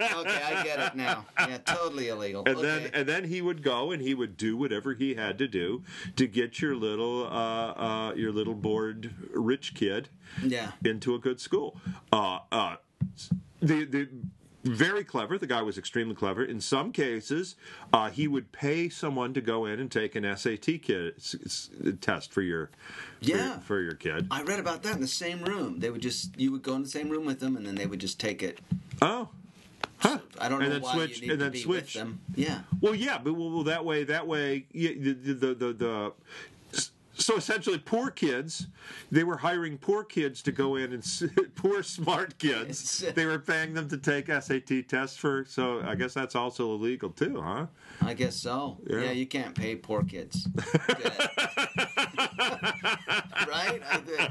I 0.00 0.62
get 0.62 0.78
it 0.78 0.94
now. 0.94 1.24
Yeah, 1.38 1.58
totally 1.58 2.08
illegal. 2.08 2.42
And 2.46 2.56
okay. 2.56 2.66
then 2.66 2.90
and 2.92 3.08
then 3.08 3.24
he 3.24 3.40
would 3.40 3.62
go 3.62 3.92
and 3.92 4.02
he 4.02 4.14
would 4.14 4.36
do 4.36 4.56
whatever 4.56 4.92
he 4.94 5.14
had 5.14 5.38
to 5.38 5.48
do 5.48 5.82
to 6.16 6.26
get 6.26 6.60
your 6.60 6.76
little 6.76 7.24
uh, 7.24 7.30
uh, 7.30 8.12
your 8.14 8.32
little 8.32 8.54
bored 8.54 9.14
rich 9.32 9.74
kid 9.74 10.08
yeah. 10.42 10.72
into 10.84 11.14
a 11.14 11.18
good 11.18 11.40
school. 11.40 11.80
Uh, 12.12 12.40
uh, 12.52 12.76
the 13.60 13.84
the 13.84 14.08
very 14.66 15.04
clever. 15.04 15.38
The 15.38 15.46
guy 15.46 15.62
was 15.62 15.78
extremely 15.78 16.14
clever. 16.14 16.44
In 16.44 16.60
some 16.60 16.92
cases, 16.92 17.56
uh, 17.92 18.10
he 18.10 18.28
would 18.28 18.52
pay 18.52 18.88
someone 18.88 19.32
to 19.34 19.40
go 19.40 19.66
in 19.66 19.80
and 19.80 19.90
take 19.90 20.14
an 20.14 20.24
SAT 20.24 20.78
kid, 20.78 21.14
s- 21.16 21.36
s- 21.44 21.70
test 22.00 22.32
for 22.32 22.42
your 22.42 22.70
for 23.20 23.24
your- 23.26 23.38
Yeah. 23.38 23.58
for 23.60 23.80
your 23.80 23.94
kid. 23.94 24.26
I 24.30 24.42
read 24.42 24.58
about 24.60 24.82
that 24.82 24.94
in 24.96 25.00
the 25.00 25.08
same 25.08 25.42
room. 25.42 25.80
They 25.80 25.90
would 25.90 26.02
just 26.02 26.38
you 26.38 26.52
would 26.52 26.62
go 26.62 26.74
in 26.74 26.82
the 26.82 26.88
same 26.88 27.08
room 27.08 27.24
with 27.24 27.40
them, 27.40 27.56
and 27.56 27.66
then 27.66 27.74
they 27.76 27.86
would 27.86 28.00
just 28.00 28.18
take 28.20 28.42
it. 28.42 28.60
Oh, 29.00 29.28
huh. 29.98 30.18
I 30.38 30.48
don't 30.48 30.60
And 30.62 30.68
know 30.70 30.74
then 30.74 30.82
why 30.82 30.94
switch- 30.94 31.20
you 31.20 31.22
need 31.22 31.30
and 31.32 31.38
to 31.38 31.44
then 31.44 31.52
be 31.52 31.60
switch. 31.62 31.94
with 31.94 32.02
them. 32.02 32.20
Yeah. 32.34 32.60
Well, 32.80 32.94
yeah, 32.94 33.18
but 33.18 33.34
well, 33.34 33.62
that 33.64 33.84
way, 33.84 34.04
that 34.04 34.26
way, 34.26 34.66
yeah, 34.72 34.90
the, 34.98 35.12
the, 35.12 35.54
the, 35.54 35.72
the, 35.72 36.12
so 37.16 37.36
essentially, 37.36 37.78
poor 37.78 38.10
kids, 38.10 38.66
they 39.10 39.24
were 39.24 39.38
hiring 39.38 39.78
poor 39.78 40.04
kids 40.04 40.42
to 40.42 40.52
go 40.52 40.76
in 40.76 40.92
and 40.92 41.04
poor 41.54 41.82
smart 41.82 42.38
kids. 42.38 43.04
They 43.14 43.26
were 43.26 43.38
paying 43.38 43.74
them 43.74 43.88
to 43.88 43.96
take 43.96 44.26
SAT 44.28 44.88
tests 44.88 45.16
for. 45.16 45.44
So 45.48 45.80
I 45.84 45.94
guess 45.94 46.14
that's 46.14 46.34
also 46.36 46.72
illegal 46.74 47.10
too, 47.10 47.40
huh? 47.40 47.66
I 48.02 48.14
guess 48.14 48.36
so. 48.36 48.78
Yeah. 48.88 49.00
Yeah, 49.00 49.10
you 49.12 49.26
can't 49.26 49.54
pay 49.54 49.76
poor 49.76 50.02
kids. 50.04 50.48
right? 53.48 53.80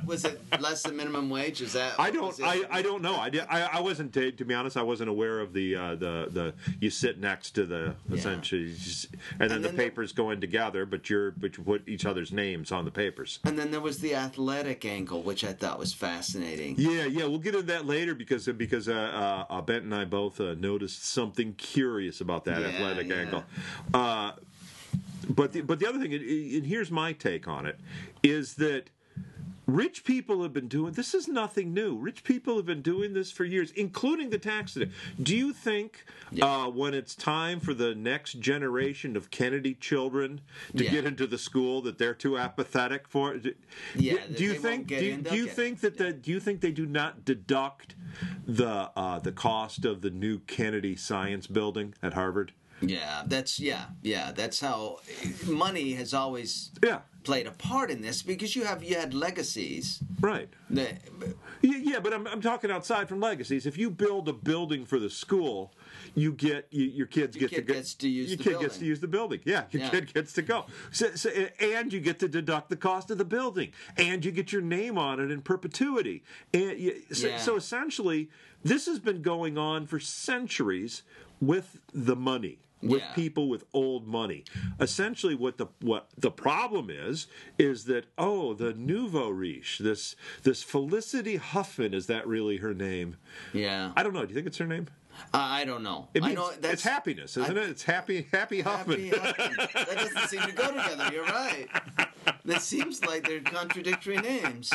Was 0.05 0.25
it 0.25 0.39
less 0.59 0.83
than 0.83 0.95
minimum 0.95 1.29
wage? 1.29 1.61
Is 1.61 1.73
that? 1.73 1.99
I 1.99 2.11
don't. 2.11 2.39
I, 2.43 2.63
I 2.69 2.81
don't 2.81 3.01
know. 3.01 3.15
I, 3.15 3.29
did, 3.29 3.45
I 3.49 3.61
I 3.63 3.79
wasn't 3.79 4.13
to, 4.13 4.31
be 4.31 4.53
honest. 4.53 4.77
I 4.77 4.81
wasn't 4.83 5.09
aware 5.09 5.39
of 5.39 5.53
the 5.53 5.75
uh, 5.75 5.95
the 5.95 6.27
the 6.29 6.53
you 6.79 6.89
sit 6.89 7.19
next 7.19 7.51
to 7.51 7.65
the 7.65 7.95
essentially, 8.11 8.61
you 8.63 8.73
just- 8.75 9.07
and 9.39 9.49
then 9.49 9.51
And 9.55 9.63
the 9.63 9.69
then 9.69 9.77
the- 9.77 9.83
papers 9.83 10.11
go 10.11 10.31
in 10.31 10.39
together, 10.41 10.85
but 10.85 11.09
you're 11.09 11.31
but 11.31 11.57
you 11.57 11.63
put 11.63 11.87
each 11.87 12.05
other's 12.05 12.31
names 12.31 12.71
on 12.75 12.85
the 12.85 12.91
papers. 12.91 13.39
And 13.43 13.57
then 13.57 13.71
there 13.71 13.81
was 13.81 13.99
the 13.99 14.13
athletic 14.15 14.85
angle, 14.85 15.21
which 15.23 15.43
I 15.43 15.53
thought 15.53 15.79
was 15.79 15.93
fascinating. 15.93 16.75
Yeah, 16.77 17.05
yeah, 17.05 17.25
we'll 17.25 17.39
get 17.39 17.55
into 17.55 17.67
that 17.67 17.85
later 17.85 18.13
because 18.13 18.45
because 18.47 18.87
uh, 18.87 19.45
uh, 19.49 19.61
Bent 19.61 19.83
and 19.85 19.95
I 19.95 20.05
both 20.05 20.39
uh, 20.39 20.53
noticed 20.55 21.03
something 21.05 21.53
curious 21.53 22.21
about 22.21 22.45
that 22.45 22.61
Yeah, 22.61 22.67
athletic 22.67 23.07
yeah. 23.07 23.15
angle. 23.15 23.43
Uh, 23.93 24.33
but 25.29 25.53
the, 25.53 25.61
but 25.61 25.79
the 25.79 25.87
other 25.87 25.99
thing, 25.99 26.13
and 26.13 26.65
here's 26.65 26.91
my 26.91 27.13
take 27.13 27.47
on 27.47 27.65
it, 27.65 27.79
is 28.21 28.55
that 28.55 28.89
Rich 29.67 30.03
people 30.03 30.43
have 30.43 30.53
been 30.53 30.67
doing 30.67 30.93
this 30.93 31.13
is 31.13 31.27
nothing 31.27 31.73
new. 31.73 31.95
Rich 31.97 32.23
people 32.23 32.55
have 32.57 32.65
been 32.65 32.81
doing 32.81 33.13
this 33.13 33.31
for 33.31 33.43
years, 33.43 33.71
including 33.71 34.29
the 34.29 34.37
tax. 34.37 34.77
Do 35.21 35.35
you 35.35 35.53
think 35.53 36.05
uh, 36.41 36.67
when 36.69 36.93
it's 36.93 37.15
time 37.15 37.59
for 37.59 37.73
the 37.73 37.95
next 37.95 38.33
generation 38.39 39.15
of 39.17 39.31
Kennedy 39.31 39.73
children 39.73 40.41
to 40.77 40.83
Yeah. 40.83 40.91
get 40.91 41.05
into 41.05 41.25
the 41.25 41.37
school 41.39 41.81
that 41.81 41.97
they're 41.97 42.13
too 42.13 42.37
apathetic 42.37 43.07
for? 43.07 43.33
it? 43.33 43.57
Yeah, 43.95 44.17
Do, 44.35 44.43
you 44.43 44.53
think? 44.53 44.87
Do, 44.87 44.95
in, 44.97 45.23
do 45.23 45.35
you 45.35 45.47
think 45.47 45.79
that 45.81 45.97
the, 45.97 46.13
do 46.13 46.31
you 46.31 46.39
think 46.39 46.61
they 46.61 46.71
do 46.71 46.85
not 46.85 47.25
deduct 47.25 47.95
the 48.45 48.91
uh, 48.95 49.19
the 49.19 49.31
cost 49.31 49.83
of 49.85 50.01
the 50.01 50.09
new 50.11 50.39
Kennedy 50.39 50.95
Science 50.95 51.47
Building 51.47 51.93
at 52.03 52.13
Harvard? 52.13 52.51
Yeah, 52.81 53.23
that's 53.25 53.59
yeah, 53.59 53.85
yeah. 54.03 54.31
That's 54.31 54.59
how 54.59 54.99
eh, 55.23 55.29
money 55.47 55.93
has 55.93 56.13
always 56.13 56.71
Yeah. 56.83 56.99
played 57.23 57.47
a 57.47 57.51
part 57.51 57.89
in 57.89 58.01
this 58.01 58.21
because 58.21 58.55
you 58.55 58.65
have 58.65 58.83
you 58.83 58.95
had 58.95 59.13
legacies. 59.13 59.99
Right. 60.19 60.49
That, 60.69 60.99
Yeah, 61.61 61.77
yeah, 61.81 61.99
but 61.99 62.13
I'm, 62.13 62.27
I'm 62.27 62.41
talking 62.41 62.69
outside 62.69 63.07
from 63.09 63.19
legacies. 63.19 63.65
If 63.65 63.77
you 63.77 63.89
build 63.89 64.27
a 64.29 64.33
building 64.33 64.85
for 64.85 64.99
the 64.99 65.09
school, 65.09 65.73
you 66.13 66.31
get 66.33 66.67
you, 66.69 66.83
your 66.85 67.07
kids 67.07 67.35
Your 67.35 67.47
get 67.49 67.55
kid 67.55 67.67
to 67.67 67.73
go, 67.73 67.73
gets 67.75 67.93
to 67.95 68.09
use 68.09 68.29
your 68.29 68.37
the 68.37 68.43
kid 68.43 68.49
gets 68.51 68.61
building. 68.61 68.79
to 68.79 68.85
use 68.85 68.99
the 68.99 69.07
building. 69.07 69.39
Yeah, 69.45 69.63
your 69.71 69.81
Yeah. 69.83 69.89
kid 69.89 70.13
gets 70.13 70.33
to 70.33 70.41
go. 70.43 70.65
So, 70.91 71.15
so, 71.15 71.29
and 71.59 71.91
you 71.91 71.99
get 72.01 72.19
to 72.19 72.27
deduct 72.27 72.69
the 72.69 72.75
cost 72.75 73.09
of 73.09 73.17
the 73.17 73.25
building, 73.25 73.71
and 73.97 74.23
you 74.23 74.31
get 74.31 74.51
your 74.51 74.61
name 74.61 74.97
on 74.97 75.19
it 75.19 75.31
in 75.31 75.41
perpetuity. 75.41 76.23
And 76.53 76.77
you, 76.77 77.01
so, 77.11 77.27
Yeah. 77.29 77.37
so 77.37 77.55
essentially, 77.55 78.29
this 78.63 78.85
has 78.85 78.99
been 78.99 79.21
going 79.23 79.57
on 79.57 79.87
for 79.87 79.99
centuries 79.99 81.01
with 81.41 81.79
the 81.93 82.15
money 82.15 82.59
with 82.81 83.01
Yeah. 83.01 83.13
people 83.13 83.47
with 83.49 83.63
old 83.73 84.07
money. 84.07 84.43
Essentially, 84.79 85.35
what 85.35 85.57
the 85.57 85.67
what 85.81 86.09
the 86.17 86.31
problem 86.31 86.89
is 86.89 87.27
is 87.57 87.85
that 87.85 88.05
oh, 88.17 88.53
the 88.53 88.73
nouveau 88.73 89.29
riche, 89.29 89.79
this 89.79 90.15
this 90.43 90.61
Felicity 90.63 91.37
Huffman, 91.37 91.93
is 91.93 92.07
that 92.07 92.27
really 92.27 92.57
her 92.57 92.73
name? 92.73 93.17
yeah, 93.53 93.91
I 93.95 94.03
don't 94.03 94.13
know. 94.13 94.23
Do 94.23 94.29
you 94.29 94.35
think 94.35 94.47
it's 94.47 94.57
her 94.57 94.67
name? 94.67 94.87
I, 95.33 95.61
I 95.61 95.65
don't 95.65 95.81
know. 95.81 96.09
It 96.13 96.23
I 96.23 96.33
know 96.33 96.51
that's 96.59 96.73
it's 96.73 96.83
happiness, 96.83 97.37
isn't 97.37 97.57
I- 97.57 97.61
it? 97.61 97.69
It's 97.69 97.83
happy, 97.83 98.27
happy 98.33 98.59
Huffman. 98.61 99.07
Happy 99.09 99.17
Huffman. 99.17 99.55
that 99.73 99.95
doesn't 99.97 100.27
seem 100.27 100.41
to 100.41 100.51
go 100.51 100.67
together. 100.67 101.09
You're 101.13 101.23
right. 101.25 101.67
That 102.43 102.61
seems 102.61 103.03
like 103.05 103.25
they're 103.25 103.39
contradictory 103.39 104.17
names. 104.17 104.73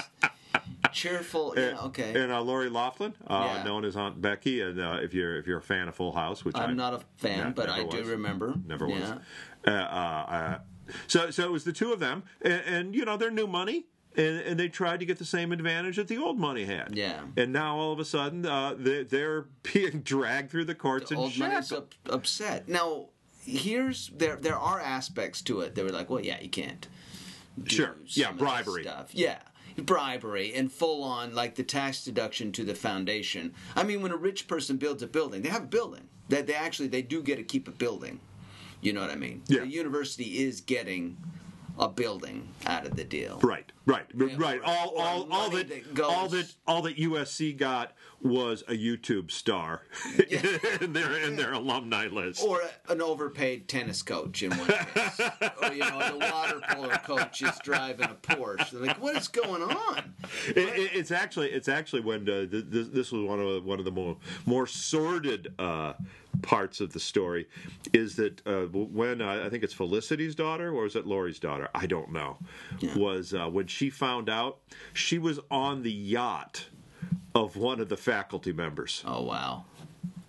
Cheerful. 0.93 1.55
Yeah, 1.57 1.79
okay. 1.87 2.21
And 2.21 2.31
uh, 2.33 2.41
Lori 2.43 2.69
Loughlin, 2.69 3.15
uh, 3.27 3.55
Yeah. 3.57 3.63
known 3.65 3.85
as 3.85 3.97
Aunt 3.97 4.21
Becky, 4.21 4.61
and 4.61 4.81
uh, 4.81 4.99
if 5.03 5.13
you're 5.15 5.37
if 5.39 5.47
you're 5.47 5.59
a 5.59 5.63
fan 5.63 5.89
of 5.89 5.95
Full 5.95 6.13
House, 6.13 6.45
which 6.45 6.57
I'm 6.57 6.71
I, 6.71 6.73
not 6.75 6.95
a 6.95 7.01
fan, 7.17 7.39
Yeah, 7.39 7.51
but 7.51 7.69
I 7.69 7.85
do 7.85 8.05
remember. 8.05 8.55
never 8.67 8.87
was. 8.87 9.13
Uh, 9.67 9.71
uh, 9.71 9.73
uh, 9.73 10.59
so 11.07 11.31
so 11.31 11.45
it 11.45 11.51
was 11.53 11.65
the 11.65 11.73
two 11.73 11.93
of 11.93 12.01
them, 12.01 12.23
and, 12.43 12.63
and 12.67 12.95
you 12.95 13.05
know 13.05 13.17
they're 13.17 13.31
new 13.31 13.47
money. 13.47 13.87
And, 14.17 14.41
and 14.41 14.59
they 14.59 14.69
tried 14.69 14.99
to 14.99 15.07
get 15.07 15.21
the 15.21 15.25
same 15.25 15.53
advantage 15.53 15.95
that 15.95 16.09
the 16.09 16.19
old 16.19 16.37
money 16.37 16.65
had. 16.65 16.97
Yeah. 16.97 17.21
And 17.37 17.53
now 17.53 17.77
all 17.77 17.93
of 17.93 18.01
a 18.01 18.05
sudden, 18.05 18.45
uh, 18.45 18.75
they, 18.77 19.05
they're 19.05 19.43
being 19.73 20.01
dragged 20.01 20.51
through 20.51 20.65
the 20.65 20.75
courts 20.75 21.13
and 21.13 21.21
old 21.21 21.31
shackled. 21.31 21.95
up, 22.09 22.13
upset. 22.13 22.69
Now, 22.69 23.11
here's 23.47 24.09
there 24.09 24.35
there 24.35 24.59
are 24.59 24.81
aspects 24.81 25.43
to 25.43 25.61
it. 25.61 25.77
They 25.77 25.85
were 25.85 25.91
like, 25.91 26.11
well, 26.11 26.21
yeah, 26.25 26.41
you 26.41 26.49
can't. 26.49 26.89
do 27.63 27.71
Sure. 27.77 27.97
Yeah, 28.07 28.25
some 28.27 28.35
of 28.35 28.41
this 28.41 28.49
bribery. 28.49 28.83
stuff. 28.83 29.11
Yeah, 29.15 29.39
bribery 29.81 30.55
and 30.55 30.71
full 30.71 31.03
on 31.03 31.35
like 31.35 31.55
the 31.55 31.63
tax 31.63 32.05
deduction 32.05 32.53
to 32.53 32.65
the 32.65 32.75
foundation. 32.75 33.55
I 33.75 33.83
mean, 33.83 34.03
when 34.03 34.13
a 34.13 34.17
rich 34.17 34.49
person 34.49 34.77
builds 34.77 35.03
a 35.03 35.07
building, 35.07 35.43
they 35.43 35.49
have 35.49 35.65
a 35.65 35.67
building. 35.67 36.09
They, 36.29 36.43
they 36.43 36.55
actually 36.55 36.89
they 36.89 37.03
do 37.03 37.23
get 37.23 37.37
to 37.37 37.43
keep 37.43 37.69
a 37.69 37.73
building. 37.73 38.21
You 38.81 38.93
know 38.93 39.01
what 39.01 39.11
I 39.11 39.17
mean? 39.17 39.43
Yeah. 39.47 39.61
The 39.61 39.69
university 39.69 40.39
is 40.39 40.61
getting 40.61 41.17
a 41.81 41.89
building 41.89 42.47
out 42.67 42.85
of 42.87 42.95
the 42.95 43.05
deal. 43.05 43.41
Right, 43.43 43.73
right, 43.87 44.05
Yeah, 44.15 44.27
right. 44.37 44.61
All, 44.63 44.91
all, 44.99 45.27
all 45.33 45.51
that, 45.51 45.69
that 45.71 45.95
goes- 45.95 46.07
all 46.13 46.29
that, 46.29 46.55
all 46.67 46.83
that 46.83 46.99
USC 46.99 47.57
got 47.57 47.93
was 48.21 48.63
a 48.69 48.73
YouTube 48.75 49.31
star 49.31 49.81
in 50.81 50.93
their 50.93 51.17
in 51.21 51.37
their 51.37 51.55
alumni 51.55 52.07
list. 52.09 52.45
Or 52.45 52.61
an 52.91 53.01
overpaid 53.01 53.67
tennis 53.67 54.03
coach 54.03 54.43
in 54.43 54.51
one 54.51 54.69
case. 54.69 55.21
or, 55.63 55.73
you 55.73 55.79
know, 55.79 56.19
the 56.19 56.29
water 56.31 56.61
polo 56.69 56.91
coach 56.99 57.41
is 57.41 57.59
driving 57.65 58.05
a 58.11 58.15
Porsche. 58.15 58.73
They're 58.73 58.83
like, 58.83 59.01
what 59.01 59.17
is 59.17 59.29
going 59.29 59.63
on? 59.63 60.15
It, 60.49 60.59
it, 60.59 60.91
it's 60.95 61.11
actually 61.11 61.51
it's 61.51 61.69
actually 61.69 62.03
when 62.03 62.29
uh, 62.29 62.45
th- 62.45 62.67
this, 62.69 62.89
this 62.89 63.11
was 63.11 63.23
one 63.27 63.41
of 63.41 63.47
the, 63.55 63.61
one 63.63 63.79
of 63.79 63.87
the 63.87 63.91
more 63.91 64.19
more 64.45 64.67
sordid 64.67 65.55
uh, 65.59 65.95
parts 66.43 66.81
of 66.81 66.93
the 66.93 67.01
story 67.01 67.49
is 67.93 68.17
that 68.17 68.47
uh, 68.47 68.63
when 68.67 69.21
uh, 69.21 69.43
I 69.45 69.49
think 69.49 69.63
it's 69.63 69.75
Felicity's 69.75 70.35
daughter 70.35 70.73
or 70.73 70.87
is 70.87 70.97
it 70.97 71.07
Lori's 71.07 71.39
daughter? 71.39 71.69
I 71.75 71.87
don't 71.87 72.13
know. 72.13 72.39
Was 72.97 73.35
uh, 73.35 73.49
when 73.49 73.67
she 73.67 73.91
found 73.91 74.29
out 74.29 74.59
she 74.93 75.19
was 75.19 75.39
on 75.51 75.83
the 75.83 75.93
yacht 75.93 76.67
of 77.35 77.57
one 77.57 77.81
of 77.81 77.89
the 77.89 77.97
faculty 77.97 78.53
members. 78.53 79.03
Oh, 79.07 79.23
wow. 79.23 79.65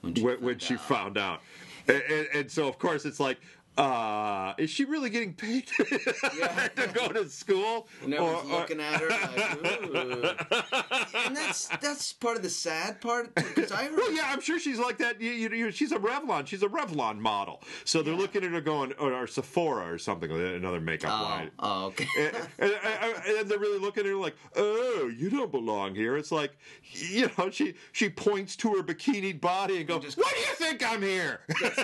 When 0.01 0.13
when, 0.15 0.41
when 0.41 0.59
she 0.59 0.75
found 0.75 1.17
out. 1.17 1.41
And, 1.87 2.01
and, 2.09 2.27
and 2.33 2.51
so 2.51 2.67
of 2.67 2.77
course 2.77 3.05
it's 3.05 3.19
like 3.19 3.39
uh, 3.77 4.53
is 4.57 4.69
she 4.69 4.85
really 4.85 5.09
getting 5.09 5.33
paid 5.33 5.69
yeah. 6.37 6.67
to 6.75 6.87
go 6.93 7.07
to 7.09 7.27
school? 7.29 7.87
And 8.03 8.13
Or- 8.13 8.17
everyone's 8.43 8.49
or- 8.51 8.59
looking 8.59 8.79
at 8.81 8.99
her 8.99 9.09
like, 9.09 9.65
ooh. 11.15 11.17
and 11.25 11.35
that's 11.35 11.67
that's 11.79 12.13
part 12.13 12.37
of 12.37 12.43
the 12.43 12.49
sad 12.49 12.99
part 13.01 13.33
because 13.35 13.71
I 13.71 13.85
heard 13.85 13.97
Well, 13.97 14.11
yeah, 14.11 14.25
I'm 14.27 14.41
sure 14.41 14.59
she's 14.59 14.77
like 14.79 14.97
that. 14.97 15.21
You, 15.21 15.31
you, 15.31 15.49
you, 15.49 15.71
she's 15.71 15.91
a 15.91 15.97
Revlon. 15.99 16.45
She's 16.47 16.63
a 16.63 16.67
Revlon 16.67 17.17
model. 17.19 17.61
So 17.85 18.01
they're 18.01 18.13
looking 18.15 18.43
at 18.43 18.51
her 18.51 18.61
going, 18.61 18.93
or, 18.99 19.13
or 19.13 19.27
Sephora 19.27 19.91
or 19.93 19.97
something, 19.97 20.29
another 20.31 20.81
makeup 20.81 21.11
Oh, 21.19 21.23
line. 21.23 21.51
oh, 21.59 21.85
okay. 21.87 22.07
And, 22.17 22.35
and, 22.59 22.73
and- 22.83 23.37
and 23.41 23.49
they're 23.49 23.59
really 23.59 23.79
looking 23.79 24.03
at 24.03 24.09
her 24.09 24.15
like, 24.15 24.35
"Oh, 24.55 25.09
you 25.15 25.29
don't 25.29 25.51
belong 25.51 25.95
here." 25.95 26.17
It's 26.17 26.31
like, 26.31 26.51
you 26.91 27.29
know, 27.37 27.49
she 27.49 27.73
she 27.91 28.09
points 28.09 28.55
to 28.57 28.73
her 28.75 28.83
bikini 28.83 29.39
body 29.39 29.77
and 29.77 29.87
goes, 29.87 30.03
just- 30.03 30.17
"What 30.17 30.29
do 30.33 30.39
you 30.39 30.55
think 30.55 30.83
I'm 30.85 31.01
here?" 31.01 31.39
This 31.47 31.77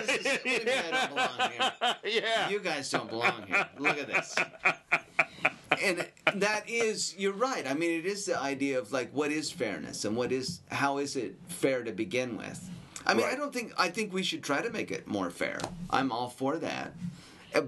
is- 1.80 1.84
what 1.84 2.02
do 2.02 2.10
you 2.10 2.20
mean 2.20 2.22
I 2.22 2.22
don't 2.22 2.22
belong 2.22 2.22
here? 2.22 2.22
yeah, 2.22 2.48
You 2.48 2.60
guys 2.60 2.90
don't 2.90 3.10
belong 3.10 3.44
here. 3.46 3.68
Look 3.78 3.98
at 3.98 4.06
this. 4.06 4.34
And 5.82 6.08
that 6.34 6.68
is, 6.68 7.14
you're 7.18 7.32
right. 7.32 7.66
I 7.66 7.74
mean, 7.74 8.00
it 8.00 8.06
is 8.06 8.24
the 8.24 8.38
idea 8.38 8.78
of 8.78 8.90
like, 8.90 9.12
what 9.12 9.30
is 9.30 9.50
fairness 9.50 10.04
and 10.04 10.16
what 10.16 10.32
is, 10.32 10.60
how 10.70 10.98
is 10.98 11.14
it 11.14 11.36
fair 11.48 11.84
to 11.84 11.92
begin 11.92 12.36
with? 12.36 12.68
I 13.06 13.14
mean, 13.14 13.26
I 13.26 13.36
don't 13.36 13.52
think, 13.52 13.72
I 13.78 13.88
think 13.88 14.12
we 14.12 14.22
should 14.22 14.42
try 14.42 14.60
to 14.60 14.70
make 14.70 14.90
it 14.90 15.06
more 15.06 15.30
fair. 15.30 15.58
I'm 15.90 16.10
all 16.10 16.28
for 16.28 16.56
that. 16.58 16.94
Uh, 17.54 17.62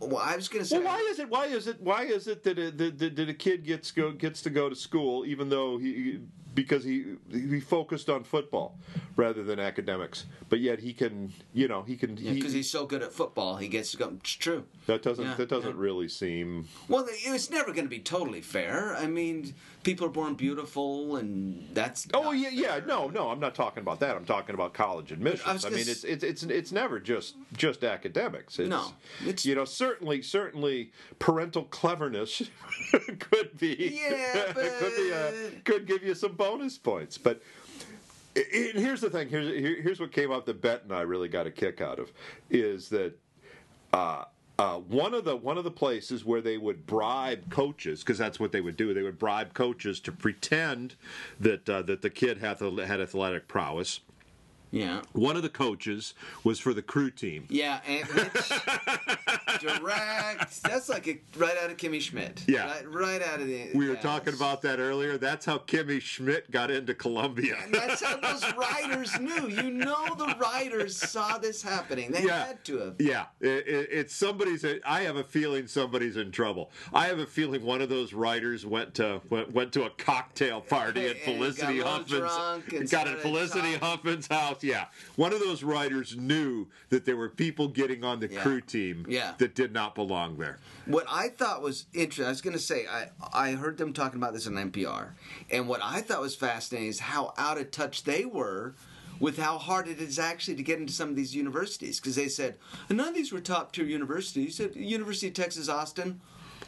well, 0.00 0.18
I 0.18 0.36
was 0.36 0.48
going 0.48 0.62
to 0.64 0.68
say, 0.68 0.78
Well, 0.78 0.86
why 0.86 1.08
is 1.10 1.18
it? 1.20 1.28
Why 1.30 1.46
is 1.46 1.66
it? 1.68 1.80
Why 1.80 2.02
is 2.04 2.26
it 2.26 2.42
that 2.42 2.58
a, 2.58 2.70
that, 2.72 2.98
that 2.98 3.16
that 3.16 3.28
a 3.28 3.34
kid 3.34 3.64
gets 3.64 3.92
go 3.92 4.10
gets 4.10 4.42
to 4.42 4.50
go 4.50 4.68
to 4.68 4.74
school 4.74 5.24
even 5.24 5.48
though 5.48 5.78
he 5.78 6.18
because 6.54 6.84
he 6.84 7.04
he 7.30 7.60
focused 7.60 8.08
on 8.08 8.24
football 8.24 8.76
rather 9.16 9.42
than 9.42 9.60
academics, 9.60 10.26
but 10.48 10.60
yet 10.60 10.80
he 10.80 10.92
can 10.92 11.32
you 11.52 11.68
know 11.68 11.82
he 11.82 11.96
can 11.96 12.16
he, 12.16 12.32
because 12.34 12.52
he's 12.52 12.70
so 12.70 12.86
good 12.86 13.02
at 13.02 13.12
football, 13.12 13.56
he 13.56 13.68
gets 13.68 13.92
to. 13.92 14.08
It's 14.20 14.32
true. 14.32 14.64
that 14.86 15.02
doesn't 15.02 15.24
Yeah, 15.24 15.34
that 15.34 15.48
doesn't 15.48 15.76
yeah. 15.76 15.82
really 15.82 16.08
seem 16.08 16.68
Well, 16.88 17.06
it's 17.08 17.50
never 17.50 17.72
going 17.72 17.84
to 17.84 17.90
be 17.90 18.00
totally 18.00 18.40
fair. 18.40 18.96
I 18.96 19.06
mean, 19.06 19.54
people 19.82 20.06
are 20.06 20.10
born 20.10 20.34
beautiful, 20.34 21.16
and 21.16 21.68
that's. 21.72 22.08
Oh 22.14 22.32
yeah, 22.32 22.48
yeah. 22.50 22.80
No, 22.86 23.08
no. 23.08 23.30
I'm 23.30 23.40
not 23.40 23.54
talking 23.54 23.82
about 23.82 24.00
that. 24.00 24.16
I'm 24.16 24.24
talking 24.24 24.54
about 24.54 24.74
college 24.74 25.12
admissions. 25.12 25.64
I 25.64 25.68
I, 25.68 25.70
mean, 25.70 25.80
it's 25.88 26.04
it's 26.04 26.24
it's 26.24 26.42
it's 26.42 26.72
never 26.72 26.98
just 26.98 27.36
just 27.56 27.84
academics. 27.84 28.58
It's, 28.58 28.68
No, 28.68 28.92
it's- 29.22 29.44
you 29.44 29.54
know 29.54 29.64
certainly 29.64 30.22
certainly 30.22 30.92
parental 31.18 31.64
cleverness 31.64 32.42
could 33.18 33.56
be 33.58 34.00
Yeah, 34.10 34.52
could 34.52 34.96
be 34.96 35.10
a, 35.10 35.50
could 35.64 35.86
give 35.86 36.02
you 36.02 36.14
some 36.14 36.34
bonus 36.40 36.78
points. 36.78 37.18
But 37.18 37.42
here's 38.34 39.02
the 39.02 39.10
thing. 39.10 39.28
Here's 39.28 39.46
here- 39.48 39.82
here's 39.82 40.00
what 40.00 40.10
came 40.10 40.32
up 40.32 40.46
that 40.46 40.62
Bet 40.62 40.84
and 40.84 40.92
I 40.92 41.02
really 41.02 41.28
got 41.28 41.46
a 41.46 41.50
kick 41.50 41.80
out 41.80 41.98
of 41.98 42.10
is 42.48 42.88
that. 42.88 43.18
Uh, 43.92 44.24
uh, 44.58 44.76
one 44.76 45.14
of 45.14 45.24
the 45.24 45.34
one 45.34 45.56
of 45.56 45.64
the 45.64 45.70
places 45.70 46.22
where 46.22 46.42
they 46.42 46.58
would 46.58 46.84
bribe 46.84 47.48
coaches 47.48 48.00
because 48.00 48.18
that's 48.18 48.38
what 48.38 48.52
they 48.52 48.60
would 48.60 48.76
do. 48.76 48.92
They 48.92 49.02
would 49.02 49.18
bribe 49.18 49.54
coaches 49.54 50.00
to 50.00 50.12
pretend 50.12 50.96
that 51.40 51.66
uh, 51.66 51.80
that 51.80 52.02
the 52.02 52.10
kid 52.10 52.38
had 52.38 52.60
had 52.60 53.00
athletic 53.00 53.48
prowess. 53.48 54.00
Yeah. 54.70 55.02
One 55.12 55.36
of 55.36 55.42
the 55.42 55.48
coaches 55.48 56.14
was 56.44 56.58
for 56.60 56.72
the 56.72 56.82
crew 56.82 57.10
team. 57.10 57.46
Yeah, 57.48 57.80
and 57.86 58.06
it's 58.08 58.48
direct. 59.60 60.62
That's 60.62 60.88
like 60.88 61.08
a, 61.08 61.18
right 61.36 61.56
out 61.62 61.70
of 61.70 61.76
Kimmy 61.76 62.00
Schmidt. 62.00 62.44
Yeah. 62.46 62.66
right, 62.66 62.88
right 62.92 63.22
out 63.22 63.40
of 63.40 63.46
the. 63.46 63.70
We 63.74 63.88
were 63.88 63.94
yeah, 63.94 64.00
talking 64.00 64.34
about 64.34 64.62
that 64.62 64.78
earlier. 64.78 65.18
That's 65.18 65.44
how 65.44 65.58
Kimmy 65.58 66.00
Schmidt 66.00 66.50
got 66.50 66.70
into 66.70 66.94
Columbia. 66.94 67.56
And 67.62 67.74
that's 67.74 68.02
how 68.02 68.16
those 68.16 68.44
writers 68.54 69.18
knew. 69.18 69.48
You 69.48 69.70
know, 69.70 70.14
the 70.14 70.34
writers 70.40 70.96
saw 70.96 71.38
this 71.38 71.62
happening. 71.62 72.12
They 72.12 72.24
Yeah. 72.24 72.46
had 72.46 72.64
to 72.66 72.78
have. 72.78 72.94
Yeah, 72.98 73.26
it, 73.40 73.66
it, 73.66 73.88
it's 73.90 74.14
somebody's. 74.14 74.64
I 74.86 75.02
have 75.02 75.16
a 75.16 75.24
feeling 75.24 75.66
somebody's 75.66 76.16
in 76.16 76.30
trouble. 76.30 76.70
I 76.92 77.06
have 77.06 77.18
a 77.18 77.26
feeling 77.26 77.64
one 77.64 77.80
of 77.80 77.88
those 77.88 78.12
writers 78.12 78.64
went 78.64 78.94
to 78.94 79.20
went, 79.30 79.52
went 79.52 79.72
to 79.74 79.84
a 79.84 79.90
cocktail 79.90 80.60
party 80.60 81.06
at 81.06 81.16
And 81.16 81.18
got 81.18 81.22
a 81.22 81.34
Felicity 81.34 81.80
Huffman's. 81.80 82.90
Got 82.90 83.08
at 83.08 83.18
Felicity. 83.20 83.74
Huffman's 83.74 84.26
house. 84.26 84.59
Yeah, 84.62 84.86
one 85.16 85.32
of 85.32 85.40
those 85.40 85.62
writers 85.62 86.16
knew 86.16 86.68
that 86.90 87.04
there 87.04 87.16
were 87.16 87.28
people 87.28 87.68
getting 87.68 88.04
on 88.04 88.20
the 88.20 88.28
Yeah. 88.30 88.42
crew 88.42 88.60
team 88.60 89.06
Yeah. 89.08 89.34
that 89.38 89.54
did 89.54 89.72
not 89.72 89.94
belong 89.94 90.36
there. 90.38 90.58
What 90.86 91.06
I 91.08 91.28
thought 91.28 91.62
was 91.62 91.86
interesting, 91.92 92.26
I 92.26 92.30
was 92.30 92.40
going 92.40 92.56
to 92.56 92.62
say, 92.62 92.86
I, 92.86 93.08
I 93.32 93.52
heard 93.52 93.78
them 93.78 93.92
talking 93.92 94.18
about 94.18 94.32
this 94.34 94.46
on 94.46 94.54
NPR, 94.54 95.10
and 95.50 95.68
what 95.68 95.80
I 95.82 96.00
thought 96.00 96.20
was 96.20 96.34
fascinating 96.36 96.88
is 96.88 97.00
how 97.00 97.32
out 97.38 97.58
of 97.58 97.70
touch 97.70 98.04
they 98.04 98.24
were 98.24 98.74
with 99.18 99.38
how 99.38 99.58
hard 99.58 99.86
it 99.86 100.00
is 100.00 100.18
actually 100.18 100.56
to 100.56 100.62
get 100.62 100.78
into 100.78 100.92
some 100.94 101.10
of 101.10 101.16
these 101.16 101.34
universities. 101.36 102.00
Because 102.00 102.16
they 102.16 102.28
said, 102.28 102.56
none 102.88 103.08
of 103.08 103.14
these 103.14 103.32
were 103.32 103.40
top 103.40 103.70
tier 103.72 103.84
universities. 103.84 104.56
Said, 104.56 104.74
University 104.74 105.28
of 105.28 105.34
Texas, 105.34 105.68
Austin. 105.68 106.20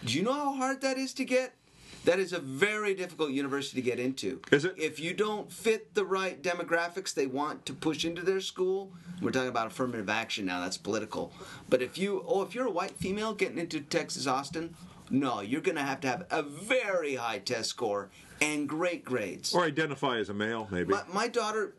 Do 0.04 0.12
you 0.12 0.22
know 0.22 0.34
how 0.34 0.52
hard 0.54 0.80
that 0.82 0.98
is 0.98 1.14
to 1.14 1.24
get? 1.24 1.54
That 2.04 2.18
is 2.18 2.32
a 2.32 2.40
very 2.40 2.94
difficult 2.94 3.30
university 3.30 3.80
to 3.80 3.84
get 3.84 4.00
into. 4.00 4.40
Is 4.50 4.64
it? 4.64 4.74
If 4.76 4.98
you 4.98 5.14
don't 5.14 5.52
fit 5.52 5.94
the 5.94 6.04
right 6.04 6.42
demographics 6.42 7.14
they 7.14 7.26
want 7.26 7.64
to 7.66 7.72
push 7.72 8.04
into 8.04 8.22
their 8.22 8.40
school, 8.40 8.92
we're 9.20 9.30
talking 9.30 9.48
about 9.48 9.68
affirmative 9.68 10.10
action 10.10 10.46
now, 10.46 10.60
that's 10.60 10.76
political. 10.76 11.32
But 11.68 11.80
if 11.80 11.96
you 11.96 12.24
oh 12.26 12.42
if 12.42 12.54
you're 12.54 12.66
a 12.66 12.70
white 12.70 12.96
female 12.96 13.34
getting 13.34 13.58
into 13.58 13.80
Texas 13.80 14.26
Austin, 14.26 14.74
no, 15.10 15.40
you're 15.40 15.60
going 15.60 15.76
to 15.76 15.82
have 15.82 16.00
to 16.00 16.08
have 16.08 16.26
a 16.30 16.42
very 16.42 17.14
high 17.14 17.38
test 17.38 17.70
score 17.70 18.10
and 18.42 18.68
great 18.68 19.04
grades. 19.04 19.54
Or 19.54 19.64
identify 19.64 20.18
as 20.18 20.28
a 20.28 20.34
male, 20.34 20.68
maybe. 20.70 20.92
My, 20.92 21.02
my 21.12 21.28
daughter 21.28 21.74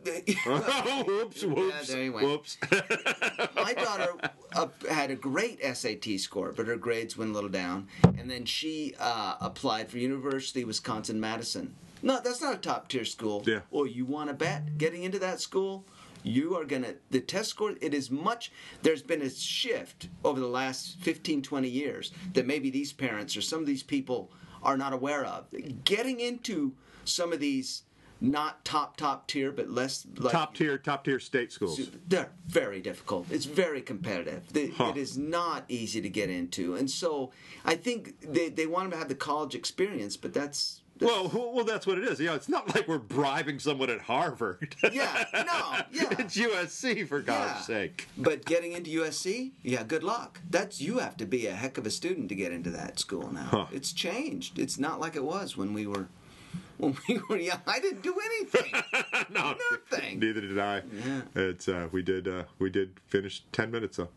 oh, 0.47 1.04
whoops, 1.06 1.43
whoops, 1.43 1.89
Yeah, 1.89 1.95
there 1.95 2.04
you 2.04 2.13
went. 2.13 2.28
whoops. 2.28 2.58
my 3.56 3.73
daughter 3.73 4.13
uh, 4.56 4.67
had 4.89 5.12
a 5.12 5.15
great 5.15 5.63
SAT 5.63 6.19
score, 6.19 6.54
but 6.56 6.67
her 6.67 6.78
grades 6.78 7.17
went 7.17 7.32
a 7.32 7.34
little 7.34 7.49
down. 7.49 7.88
And 8.17 8.30
then 8.30 8.45
she 8.45 8.95
uh, 8.99 9.36
applied 9.41 9.89
for 9.89 9.97
University 9.97 10.62
of 10.62 10.67
Wisconsin 10.67 11.19
Madison. 11.19 11.76
No, 12.02 12.19
that's 12.23 12.41
not 12.41 12.56
a 12.56 12.58
top 12.58 12.88
tier 12.88 13.06
school. 13.06 13.43
Yeah. 13.45 13.60
Or 13.71 13.88
you 13.88 14.06
want 14.06 14.30
to 14.30 14.34
bet 14.34 14.78
getting 14.78 15.04
into 15.04 15.19
that 15.19 15.39
school? 15.39 15.86
You 16.26 16.56
are 16.56 16.63
going 16.63 16.84
to, 16.84 16.95
the 17.10 17.19
test 17.19 17.49
score, 17.49 17.73
it 17.82 17.93
is 17.93 18.10
much, 18.10 18.49
there's 18.82 19.02
been 19.02 19.21
a 19.21 19.30
shift 19.30 20.08
over 20.23 20.39
the 20.39 20.47
last 20.47 20.97
15, 21.02 21.41
20 21.41 21.67
years 21.67 22.13
that 22.32 22.47
maybe 22.47 22.69
these 22.69 22.93
parents 22.93 23.36
or 23.36 23.41
some 23.41 23.60
of 23.60 23.65
these 23.65 23.84
people 23.84 24.32
are 24.63 24.78
not 24.78 24.93
aware 24.93 25.26
of. 25.26 25.45
Getting 25.84 26.19
into 26.19 26.73
some 27.06 27.34
of 27.34 27.39
these 27.39 27.84
not 28.21 28.63
top, 28.63 28.95
top 28.95 29.28
tier, 29.28 29.52
but 29.52 29.69
less 29.69 30.08
like 30.17 30.32
top 30.32 30.56
tier, 30.56 30.78
top 30.78 31.04
tier 31.04 31.19
state 31.19 31.52
schools. 31.52 31.89
they're 32.08 32.32
very 32.47 32.80
difficult. 32.80 33.28
It's 33.30 33.45
very 33.45 33.82
competitive. 33.82 34.43
They, 34.54 34.67
Huh. 34.67 34.93
It 34.95 34.97
is 34.97 35.17
not 35.17 35.65
easy 35.67 35.99
to 36.02 36.10
get 36.10 36.30
into, 36.30 36.76
and 36.76 36.89
so 36.89 37.32
I 37.65 37.76
think 37.76 38.21
they, 38.21 38.47
they 38.47 38.65
want 38.65 38.86
them 38.86 38.91
to 38.91 38.97
have 38.97 39.10
the 39.10 39.15
college 39.15 39.56
experience, 39.56 40.15
but 40.15 40.34
that's, 40.34 40.80
that's 40.80 40.83
Well, 41.01 41.27
well, 41.53 41.65
that's 41.65 41.86
what 41.88 41.97
it 41.97 42.03
is. 42.06 42.19
Yeah, 42.19 42.36
it's 42.36 42.47
not 42.47 42.73
like 42.73 42.88
we're 42.88 42.97
bribing 42.99 43.60
someone 43.60 43.89
at 43.89 44.01
Harvard. 44.01 44.75
yeah, 44.91 45.25
no, 45.34 45.82
yeah. 45.91 46.08
it's 46.19 46.38
USC 46.38 47.08
for 47.08 47.19
God's 47.21 47.60
Yeah. 47.62 47.62
sake. 47.62 48.08
But 48.17 48.45
getting 48.45 48.71
into 48.73 48.91
USC, 49.01 49.51
yeah, 49.63 49.84
good 49.84 50.03
luck. 50.03 50.39
That's 50.49 50.79
you 50.79 50.99
have 50.99 51.17
to 51.17 51.25
be 51.25 51.47
a 51.47 51.53
heck 51.53 51.77
of 51.77 51.86
a 51.86 51.89
student 51.89 52.29
to 52.29 52.36
get 52.36 52.51
into 52.51 52.69
that 52.71 52.99
school 52.99 53.32
now. 53.34 53.43
Huh. 53.45 53.65
It's 53.73 53.91
changed. 53.91 54.60
It's 54.60 54.77
not 54.77 54.99
like 54.99 55.15
it 55.15 55.23
was 55.23 55.58
when 55.58 55.73
we 55.73 55.88
were 55.88 56.08
when 56.77 56.95
we 57.10 57.19
were 57.29 57.38
young. 57.38 57.62
I 57.67 57.79
didn't 57.79 58.03
do 58.03 58.15
anything. 58.23 58.73
no, 59.32 59.56
Nothing. 59.71 60.19
Neither 60.19 60.41
did 60.41 60.60
I. 60.60 60.84
Yeah. 61.06 61.21
It's 61.36 61.67
uh, 61.67 61.88
we 61.91 62.01
did 62.03 62.27
uh, 62.27 62.43
we 62.60 62.69
did 62.69 62.99
finish 63.08 63.43
ten 63.51 63.71
minutes 63.71 63.97
though. 63.97 64.10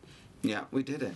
yeah, 0.43 0.65
we 0.71 0.83
did 0.83 1.03
it. 1.03 1.15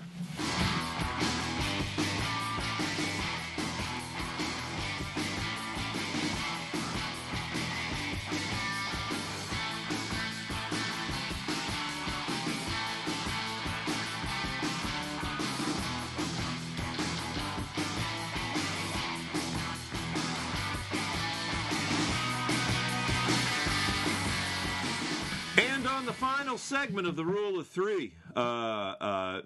Final 26.51 26.59
segment 26.59 27.07
of 27.07 27.15
the 27.15 27.25
Rule 27.25 27.61
of 27.61 27.69
Three, 27.69 28.13
uh, 28.35 28.41
uh, 28.41 29.43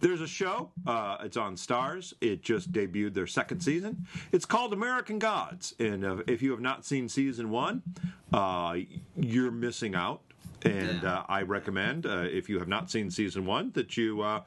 there's 0.00 0.20
a 0.20 0.26
show. 0.26 0.68
Uh, 0.86 1.16
it's 1.22 1.38
on 1.38 1.56
Starz. 1.56 2.12
It 2.20 2.42
just 2.42 2.70
debuted 2.70 3.14
their 3.14 3.26
second 3.26 3.62
season. 3.62 4.06
It's 4.30 4.44
called 4.44 4.74
American 4.74 5.18
Gods. 5.18 5.74
And 5.78 6.04
uh, 6.04 6.18
if 6.26 6.42
you 6.42 6.50
have 6.50 6.60
not 6.60 6.84
seen 6.84 7.08
season 7.08 7.48
one, 7.48 7.80
uh, 8.30 8.76
you're 9.16 9.50
missing 9.52 9.94
out. 9.94 10.20
And 10.60 11.06
uh, 11.06 11.24
I 11.30 11.40
recommend, 11.40 12.04
uh, 12.04 12.26
if 12.30 12.50
you 12.50 12.58
have 12.58 12.68
not 12.68 12.90
seen 12.90 13.10
season 13.10 13.46
one, 13.46 13.70
that 13.72 13.96
you 13.96 14.20
uh, 14.20 14.42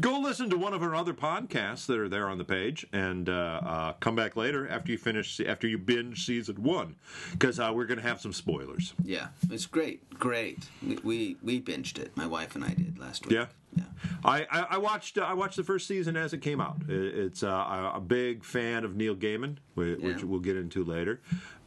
go 0.00 0.18
listen 0.18 0.48
to 0.50 0.56
one 0.56 0.72
of 0.74 0.82
our 0.82 0.94
other 0.94 1.12
podcasts 1.14 1.86
that 1.86 1.98
are 1.98 2.08
there 2.08 2.28
on 2.28 2.38
the 2.38 2.44
page 2.44 2.86
and 2.92 3.28
uh, 3.28 3.60
uh, 3.64 3.92
come 3.94 4.14
back 4.16 4.36
later 4.36 4.68
after 4.68 4.92
you 4.92 4.98
finish 4.98 5.40
after 5.40 5.66
you 5.66 5.78
binge 5.78 6.24
season 6.24 6.62
one 6.62 6.96
because 7.32 7.58
uh, 7.60 7.70
we're 7.74 7.86
going 7.86 8.00
to 8.00 8.06
have 8.06 8.20
some 8.20 8.32
spoilers 8.32 8.94
Yeah, 9.04 9.28
it's 9.50 9.66
great, 9.66 10.08
great. 10.18 10.68
We, 10.86 10.96
we 11.02 11.36
we 11.42 11.60
binged 11.60 11.98
it. 11.98 12.16
My 12.16 12.26
wife 12.26 12.54
and 12.54 12.64
I 12.64 12.68
did 12.70 12.98
last 12.98 13.26
week. 13.26 13.34
Yeah? 13.34 13.46
Yeah. 13.74 13.84
I, 14.24 14.46
I, 14.50 14.60
I 14.70 14.78
watched 14.78 15.18
uh, 15.18 15.22
I 15.22 15.34
watched 15.34 15.56
the 15.56 15.64
first 15.64 15.86
season 15.86 16.16
as 16.16 16.32
it 16.32 16.38
came 16.42 16.60
out. 16.60 16.76
I- 16.88 16.92
It's 16.92 17.42
uh, 17.42 17.50
I'm 17.54 17.96
a 17.96 18.00
big 18.00 18.44
fan 18.44 18.84
of 18.84 18.94
Neil 18.96 19.16
Gaiman, 19.16 19.56
which 19.74 19.98
Yeah. 20.00 20.24
we'll 20.24 20.40
get 20.40 20.56
into 20.56 20.84
later. 20.84 21.20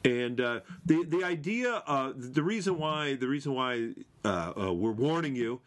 And 0.04 0.40
uh, 0.40 0.60
the 0.86 1.04
the 1.04 1.24
idea, 1.24 1.82
uh, 1.88 2.14
the 2.16 2.44
reason 2.44 2.78
why 2.78 3.16
the 3.16 3.28
reason 3.28 3.56
why 3.56 3.94
uh, 4.24 4.54
uh, 4.68 4.74
we're 4.74 4.92
warning 4.92 5.36
you 5.36 5.62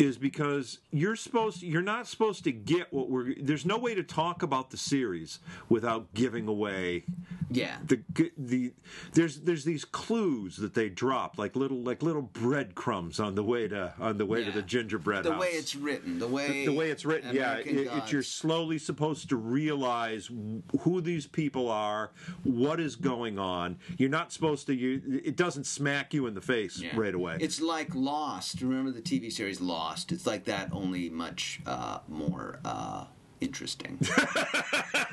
is 0.00 0.16
because 0.16 0.78
you're 0.90 1.16
supposed 1.16 1.62
you're 1.62 1.82
not 1.82 2.06
supposed 2.06 2.42
to 2.44 2.52
get 2.52 2.90
what 2.90 3.10
we're. 3.10 3.34
There's 3.38 3.66
no 3.66 3.76
way 3.76 3.94
to 3.94 4.02
talk 4.02 4.42
about 4.42 4.70
the 4.70 4.78
series 4.78 5.40
without 5.68 6.14
giving 6.14 6.48
away 6.48 7.04
Yeah. 7.50 7.76
the 7.84 8.00
the 8.38 8.72
there's 9.12 9.40
there's 9.40 9.64
these 9.64 9.84
clues 9.84 10.56
that 10.56 10.72
they 10.72 10.88
drop 10.88 11.36
like 11.36 11.54
little 11.54 11.82
like 11.82 12.02
little 12.02 12.22
breadcrumbs 12.22 13.20
on 13.20 13.34
the 13.34 13.44
way 13.44 13.68
to 13.68 13.92
on 14.00 14.16
the 14.16 14.24
way 14.24 14.42
to 14.42 14.50
the 14.50 14.62
gingerbread 14.62 15.24
the 15.24 15.32
house 15.32 15.40
way 15.42 15.48
it's 15.48 15.74
written, 15.82 16.18
the 16.18 16.28
way 16.28 16.64
the 16.64 16.72
way 16.72 16.90
it's 16.90 17.04
written, 17.04 17.34
yeah, 17.34 17.56
it, 17.56 17.66
it, 17.66 18.12
you're 18.12 18.22
slowly 18.22 18.78
supposed 18.78 19.28
to 19.28 19.36
realize 19.36 20.30
who 20.80 21.00
these 21.00 21.26
people 21.26 21.68
are, 21.70 22.10
what 22.44 22.80
is 22.80 22.96
going 22.96 23.38
on. 23.38 23.78
You're 23.98 24.08
not 24.10 24.32
supposed 24.32 24.66
to. 24.68 24.74
You, 24.74 25.20
it 25.24 25.36
doesn't 25.36 25.64
smack 25.66 26.14
you 26.14 26.26
in 26.26 26.34
the 26.34 26.40
face 26.40 26.80
Yeah. 26.80 26.90
right 26.94 27.14
away. 27.14 27.38
It's 27.40 27.60
like 27.60 27.94
Lost. 27.94 28.60
Remember 28.62 28.90
the 28.90 29.02
TV 29.02 29.30
series 29.32 29.60
Lost? 29.60 30.12
It's 30.12 30.26
like 30.26 30.44
that, 30.44 30.70
only 30.72 31.10
much 31.10 31.60
uh, 31.66 31.98
more 32.08 32.60
uh, 32.64 33.04
interesting. 33.42 33.98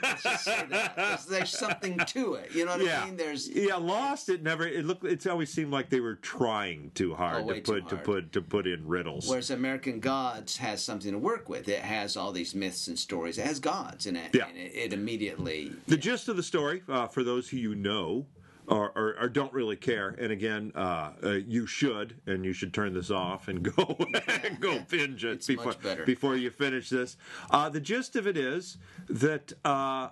Let's 0.01 0.23
just 0.23 0.43
say 0.43 0.65
that. 0.69 1.25
There's, 1.27 1.49
something 1.49 1.97
to 1.97 2.35
it. 2.35 2.53
You 2.53 2.65
know 2.65 2.71
what 2.77 2.85
yeah, 2.85 3.01
I 3.01 3.05
mean? 3.05 3.17
There's 3.17 3.49
yeah. 3.49 3.75
Lost. 3.75 4.29
It 4.29 4.43
never. 4.43 4.67
It 4.67 4.85
looked. 4.85 5.03
It's 5.03 5.25
always 5.25 5.51
seemed 5.51 5.71
like 5.71 5.89
they 5.89 5.99
were 5.99 6.15
trying 6.15 6.91
too 6.93 7.15
hard 7.15 7.43
Oh, 7.43 7.53
to 7.53 7.61
put 7.61 7.89
to 7.89 7.97
put 7.97 8.31
to 8.33 8.41
put 8.41 8.67
in 8.67 8.87
riddles. 8.87 9.27
Whereas 9.27 9.49
American 9.49 9.99
Gods 9.99 10.57
has 10.57 10.83
something 10.83 11.11
to 11.11 11.17
work 11.17 11.49
with. 11.49 11.67
It 11.67 11.81
has 11.81 12.15
all 12.15 12.31
these 12.31 12.53
myths 12.55 12.87
and 12.87 12.97
stories. 12.97 13.37
It 13.37 13.45
has 13.45 13.59
gods 13.59 14.05
in 14.05 14.15
it. 14.15 14.33
Yeah. 14.33 14.47
And 14.47 14.57
it, 14.57 14.71
it 14.75 14.93
immediately. 14.93 15.71
The 15.87 15.97
gist 15.97 16.29
of 16.29 16.37
the 16.37 16.43
story, 16.43 16.83
uh, 16.87 17.07
for 17.07 17.23
those 17.23 17.49
who 17.49 17.57
you 17.57 17.75
know 17.75 18.25
or, 18.69 18.91
or, 18.95 19.15
or 19.19 19.27
don't 19.29 19.51
really 19.51 19.75
care, 19.75 20.09
and 20.19 20.31
again, 20.31 20.71
uh, 20.75 21.11
uh, 21.23 21.29
you 21.47 21.65
should, 21.65 22.15
and 22.27 22.45
you 22.45 22.53
should 22.53 22.73
turn 22.73 22.93
this 22.93 23.09
off 23.11 23.47
and 23.47 23.63
go 23.63 23.97
and 24.43 24.59
go 24.59 24.79
binge 24.87 25.25
it 25.25 25.31
It's 25.33 25.47
before 25.47 25.73
before 26.05 26.35
you 26.35 26.49
finish 26.51 26.89
this. 26.89 27.17
Uh, 27.49 27.69
the 27.69 27.81
gist 27.81 28.15
of 28.15 28.27
it 28.27 28.37
is 28.37 28.77
that 29.09 29.53
uh, 29.65 30.09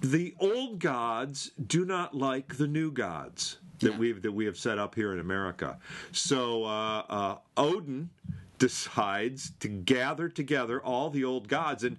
the 0.00 0.34
old 0.38 0.78
gods 0.80 1.50
do 1.66 1.84
not 1.84 2.14
like 2.14 2.56
the 2.58 2.68
new 2.68 2.90
gods 2.92 3.58
that 3.80 3.92
Yeah. 3.92 3.98
we've 3.98 4.22
that 4.22 4.32
we 4.32 4.44
have 4.44 4.56
set 4.58 4.78
up 4.78 4.94
here 4.94 5.12
in 5.12 5.18
America. 5.18 5.78
So 6.12 6.64
uh, 6.64 7.02
uh, 7.08 7.36
Odin 7.56 8.10
decides 8.58 9.52
to 9.60 9.68
gather 9.68 10.28
together 10.28 10.82
all 10.82 11.10
the 11.10 11.24
old 11.24 11.48
gods, 11.48 11.84
and 11.84 11.96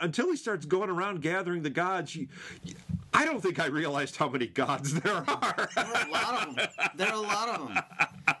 until 0.00 0.30
he 0.30 0.36
starts 0.36 0.66
going 0.66 0.90
around 0.90 1.22
gathering 1.22 1.62
the 1.62 1.70
gods, 1.70 2.16
I 3.14 3.24
don't 3.24 3.40
think 3.40 3.60
I 3.60 3.66
realized 3.66 4.16
how 4.16 4.28
many 4.28 4.46
gods 4.46 4.94
there 5.00 5.24
are. 5.28 5.68
There 5.74 5.84
are 5.84 6.08
a 6.08 6.10
lot 6.10 6.48
of 6.48 6.56
them. 6.56 6.68
There 6.96 7.08
are 7.08 7.14
a 7.14 7.20
lot 7.20 7.48
of 7.48 7.68
them. 7.68 7.82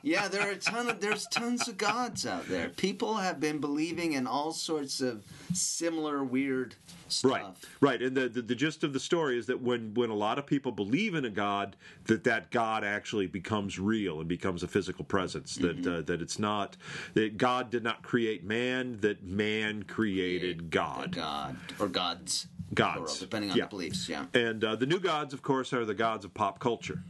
Yeah, 0.02 0.26
there 0.28 0.42
are 0.42 0.52
a 0.52 0.56
ton 0.56 0.88
of. 0.88 1.00
There's 1.00 1.26
tons 1.26 1.68
of 1.68 1.78
gods 1.78 2.26
out 2.26 2.48
there. 2.48 2.70
People 2.70 3.14
have 3.14 3.38
been 3.38 3.58
believing 3.58 4.14
in 4.14 4.26
all 4.26 4.52
sorts 4.52 5.00
of 5.00 5.22
similar 5.54 6.24
weird 6.24 6.74
stuff. 7.08 7.30
Right, 7.30 7.54
right, 7.80 8.02
and 8.02 8.16
the, 8.16 8.28
the 8.28 8.42
the 8.42 8.54
gist 8.54 8.82
of 8.82 8.92
the 8.92 9.00
story 9.00 9.38
is 9.38 9.46
that 9.46 9.60
when 9.60 9.94
when 9.94 10.10
a 10.10 10.14
lot 10.14 10.38
of 10.38 10.46
people 10.46 10.72
believe 10.72 11.14
in 11.14 11.24
a 11.24 11.30
god, 11.30 11.76
that 12.06 12.24
that 12.24 12.50
god 12.50 12.82
actually 12.82 13.28
becomes 13.28 13.78
real 13.78 14.18
and 14.18 14.28
becomes 14.28 14.64
a 14.64 14.68
physical 14.68 15.04
presence. 15.04 15.54
That 15.56 15.86
uh, 15.86 16.02
that 16.02 16.20
it's 16.20 16.38
not 16.38 16.76
that 17.14 17.36
God 17.36 17.70
did 17.70 17.84
not 17.84 18.02
create 18.02 18.44
man, 18.44 18.98
that 19.02 19.22
man 19.22 19.84
created 19.84 20.70
God. 20.70 21.12
god 21.14 21.56
or 21.78 21.88
gods. 21.88 22.48
Gods, 22.74 22.96
plural, 22.96 23.16
depending 23.20 23.50
on 23.50 23.56
yeah. 23.58 23.64
the 23.64 23.68
beliefs. 23.68 24.08
Yeah. 24.08 24.24
And 24.32 24.64
uh, 24.64 24.76
the 24.76 24.86
new 24.86 24.98
gods, 24.98 25.34
of 25.34 25.42
course, 25.42 25.74
are 25.74 25.84
the 25.84 25.92
gods 25.92 26.24
of 26.24 26.32
pop 26.32 26.58
culture. 26.58 27.02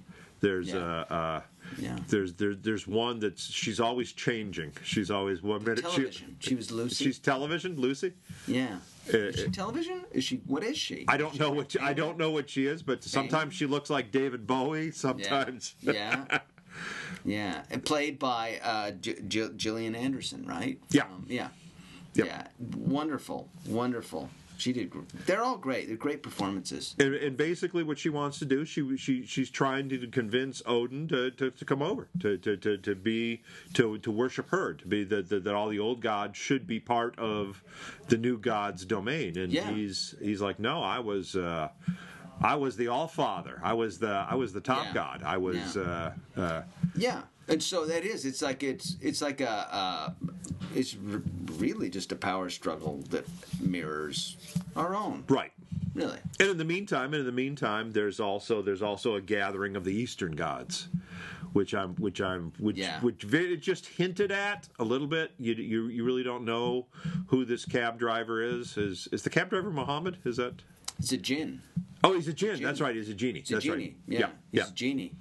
There's 0.42 0.68
Yeah. 0.68 0.76
uh, 1.08 1.14
uh, 1.14 1.40
Yeah. 1.78 1.96
There's 2.08 2.34
there's 2.34 2.58
there's 2.60 2.86
one 2.86 3.18
that's 3.20 3.42
she's 3.50 3.80
always 3.80 4.12
changing. 4.12 4.72
She's 4.84 5.10
always 5.10 5.42
one 5.42 5.62
minute 5.64 5.80
Television. 5.82 6.36
She, 6.40 6.54
was 6.54 6.70
Lucy. 6.70 7.04
She's 7.04 7.18
television, 7.18 7.76
Lucy. 7.80 8.12
yeah. 8.46 8.76
Uh, 9.12 9.16
is 9.18 9.36
she 9.40 9.48
television? 9.48 10.04
Is 10.12 10.24
she? 10.24 10.36
What 10.46 10.62
is 10.62 10.76
she? 10.76 11.04
I 11.08 11.16
don't 11.16 11.38
know 11.40 11.50
what 11.50 11.74
I 11.80 11.92
don't 11.94 12.18
know 12.18 12.30
what 12.30 12.50
she 12.50 12.66
is, 12.66 12.82
but 12.82 13.02
sometimes 13.02 13.54
she 13.54 13.64
looks 13.66 13.88
like 13.88 14.10
David 14.12 14.46
Bowie. 14.46 14.90
Sometimes, 14.90 15.74
Yeah. 15.80 16.40
yeah. 17.24 17.62
And 17.70 17.84
played 17.84 18.18
by 18.18 18.60
uh, 18.62 18.90
J- 18.92 19.20
J- 19.26 19.50
Gillian 19.56 19.94
Anderson, 19.94 20.44
right? 20.46 20.78
Yeah. 20.90 21.04
Um, 21.04 21.26
yeah. 21.28 21.48
Yep. 22.14 22.26
Yeah. 22.26 22.46
Wonderful. 22.76 23.48
Wonderful. 23.66 24.28
She 24.62 24.72
did. 24.72 24.92
They're 25.26 25.42
all 25.42 25.56
great. 25.56 25.88
They're 25.88 25.96
great 25.96 26.22
performances. 26.22 26.94
and, 26.98 27.14
and 27.14 27.36
basically 27.36 27.82
what 27.82 27.98
she 27.98 28.08
wants 28.10 28.38
to 28.38 28.44
do, 28.44 28.64
she 28.64 28.96
she 28.96 29.26
she's 29.26 29.50
trying 29.50 29.88
to 29.88 30.06
convince 30.06 30.62
Odin 30.66 31.08
to, 31.08 31.30
to, 31.32 31.50
to 31.50 31.64
come 31.64 31.82
over 31.82 32.08
to, 32.20 32.38
to, 32.38 32.56
to, 32.58 32.76
to 32.78 32.94
be 32.94 33.42
to 33.74 33.98
to 33.98 34.10
worship 34.10 34.48
her, 34.50 34.74
to 34.74 34.86
be 34.86 35.02
that 35.04 35.28
that 35.30 35.46
all 35.54 35.68
the 35.68 35.80
old 35.80 36.00
gods 36.00 36.36
should 36.36 36.66
be 36.66 36.78
part 36.78 37.18
of 37.18 37.62
the 38.08 38.16
new 38.16 38.38
god's 38.38 38.84
domain, 38.84 39.36
and 39.36 39.52
Yeah. 39.52 39.70
he's 39.72 40.14
he's 40.22 40.40
like, 40.40 40.58
no, 40.60 40.82
I 40.82 41.00
was. 41.00 41.34
Uh, 41.36 41.68
I 42.40 42.56
was 42.56 42.76
the 42.76 42.88
All 42.88 43.06
Father. 43.06 43.60
I 43.62 43.72
was 43.74 43.98
the 44.00 44.08
I 44.28 44.34
was 44.34 44.52
the 44.52 44.60
top 44.60 44.86
Yeah. 44.86 44.94
god. 44.94 45.22
I 45.24 45.36
was 45.36 45.76
Yeah. 45.76 46.12
uh, 46.36 46.40
uh, 46.40 46.62
Yeah, 46.96 47.22
and 47.48 47.62
so 47.62 47.86
that 47.86 48.04
is. 48.04 48.24
It's 48.24 48.42
like 48.42 48.62
it's 48.62 48.96
it's 49.00 49.20
like 49.22 49.40
a 49.40 49.50
uh, 49.74 50.10
it's 50.74 50.96
r- 51.12 51.22
really 51.58 51.90
just 51.90 52.12
a 52.12 52.16
power 52.16 52.50
struggle 52.50 53.02
that 53.10 53.24
mirrors 53.60 54.36
our 54.76 54.94
own. 54.94 55.24
right. 55.28 55.52
Really. 55.94 56.16
And 56.40 56.48
in 56.48 56.56
the 56.56 56.64
meantime, 56.64 57.12
and 57.12 57.20
in 57.20 57.26
the 57.26 57.32
meantime, 57.32 57.92
there's 57.92 58.18
also 58.18 58.62
there's 58.62 58.80
also 58.80 59.16
a 59.16 59.20
gathering 59.20 59.76
of 59.76 59.84
the 59.84 59.92
Eastern 59.92 60.32
gods, 60.32 60.88
which 61.52 61.74
I'm 61.74 61.94
which 61.96 62.18
I'm 62.22 62.50
which 62.58 62.78
Yeah. 62.78 62.98
which 63.00 63.22
very, 63.22 63.58
just 63.58 63.84
hinted 63.86 64.32
at 64.32 64.68
a 64.78 64.84
little 64.84 65.06
bit. 65.06 65.32
You, 65.38 65.52
you 65.52 65.88
you 65.88 66.02
really 66.04 66.22
don't 66.22 66.46
know 66.46 66.86
who 67.26 67.44
this 67.44 67.66
cab 67.66 67.98
driver 67.98 68.40
is. 68.42 68.78
Is 68.78 69.06
is 69.12 69.22
the 69.22 69.28
cab 69.28 69.50
driver 69.50 69.70
Muhammad? 69.70 70.16
Is 70.24 70.38
that? 70.38 70.62
It's 70.98 71.12
a 71.12 71.18
jinn. 71.18 71.60
Oh, 72.02 72.14
he's 72.14 72.26
a 72.28 72.32
jinn. 72.32 72.62
That's 72.62 72.80
right. 72.80 72.96
He's 72.96 73.10
a 73.10 73.14
genie. 73.14 73.40
A 73.40 73.52
That's 73.52 73.64
genie. 73.64 73.76
right. 73.84 73.96
Yeah, 74.08 74.18
yeah. 74.18 74.26
he's 74.50 74.60
yeah. 74.60 74.68
a 74.68 74.72
genie. 74.72 75.12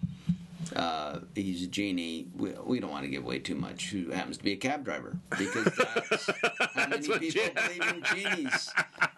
Uh, 0.76 1.20
he's 1.36 1.64
a 1.64 1.68
genie. 1.68 2.28
We, 2.36 2.52
we 2.64 2.80
don't 2.80 2.92
want 2.92 3.04
to 3.04 3.10
give 3.10 3.24
away 3.24 3.40
too 3.40 3.56
much. 3.56 3.90
Who 3.90 4.12
happens 4.12 4.38
to 4.38 4.44
be 4.44 4.54
a 4.54 4.58
cab 4.58 4.86
driver? 4.86 5.18
Because 5.38 5.66
that's 6.10 6.26
how 6.74 6.88
many 6.88 7.08
what 7.08 7.22
people 7.22 7.44
believe 7.54 7.94
in 7.94 8.04
genies. 8.04 8.70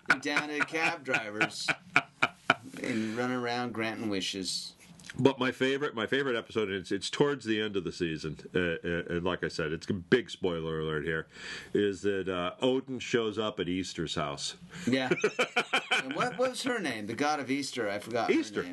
They're 0.08 0.20
down 0.20 0.50
at 0.50 0.68
cab 0.68 1.04
drivers 1.04 1.68
and 2.82 3.18
run 3.18 3.32
around 3.32 3.74
granting 3.74 4.10
wishes. 4.10 4.74
But 5.18 5.38
my 5.38 5.52
favorite, 5.52 5.94
my 5.94 6.08
favorite 6.08 6.36
episode, 6.36 6.70
and 6.70 6.78
it's 6.78 6.92
it's 6.92 7.10
towards 7.10 7.46
the 7.46 7.62
end 7.62 7.78
of 7.78 7.84
the 7.84 7.92
season, 7.92 8.38
uh, 8.56 8.60
uh, 8.60 9.16
and 9.16 9.24
like 9.24 9.44
I 9.44 9.48
said, 9.48 9.72
it's 9.72 9.88
a 9.90 9.94
big 9.94 10.30
spoiler 10.30 10.80
alert 10.80 11.04
here, 11.04 11.28
is 11.74 12.02
that 12.02 12.28
uh, 12.28 12.54
Odin 12.62 12.98
shows 12.98 13.38
up 13.38 13.60
at 13.60 13.70
Easter's 13.70 14.16
house. 14.16 14.56
Yeah. 14.88 15.12
what 16.14 16.38
was 16.40 16.64
her 16.64 16.80
name? 16.80 17.06
The 17.06 17.14
god 17.14 17.40
of 17.40 17.52
Easter. 17.52 17.88
I 17.88 18.00
forgot 18.00 18.32
Easter. 18.32 18.66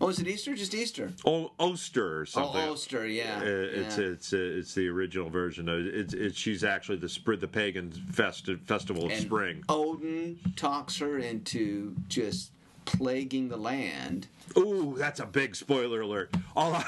Oh, 0.00 0.08
is 0.08 0.18
it 0.18 0.28
Easter? 0.28 0.54
Just 0.54 0.74
Easter? 0.74 1.10
Oh, 1.24 1.52
Oster 1.58 2.20
or 2.20 2.26
something. 2.26 2.60
Oh, 2.60 2.72
Oster. 2.72 3.06
Yeah. 3.06 3.38
Uh, 3.40 3.44
it's 3.44 3.98
yeah. 3.98 4.04
it's 4.04 4.32
uh, 4.32 4.36
it's 4.38 4.74
the 4.74 4.88
original 4.88 5.30
version. 5.30 5.68
Of, 5.68 5.86
it's 5.86 6.14
it's 6.14 6.36
she's 6.38 6.64
actually 6.64 6.98
the 6.98 7.36
the 7.40 7.48
pagan 7.48 7.90
festi- 7.90 8.60
festival 8.60 9.06
of 9.06 9.12
And 9.12 9.22
spring. 9.22 9.64
Odin 9.68 10.38
talks 10.56 10.98
her 10.98 11.18
into 11.18 11.94
just 12.08 12.50
plaguing 12.84 13.48
the 13.48 13.56
land. 13.56 14.28
Ooh, 14.58 14.94
that's 14.98 15.20
a 15.20 15.26
big 15.26 15.56
spoiler 15.56 16.02
alert. 16.02 16.34
All 16.54 16.72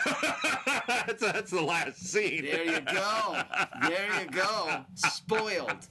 that's, 0.86 1.20
that's 1.20 1.50
the 1.50 1.62
last 1.62 1.98
scene. 1.98 2.44
There 2.44 2.64
you 2.64 2.80
go. 2.80 3.42
There 3.82 4.20
you 4.20 4.30
go. 4.30 4.84
Spoiled. 4.94 5.86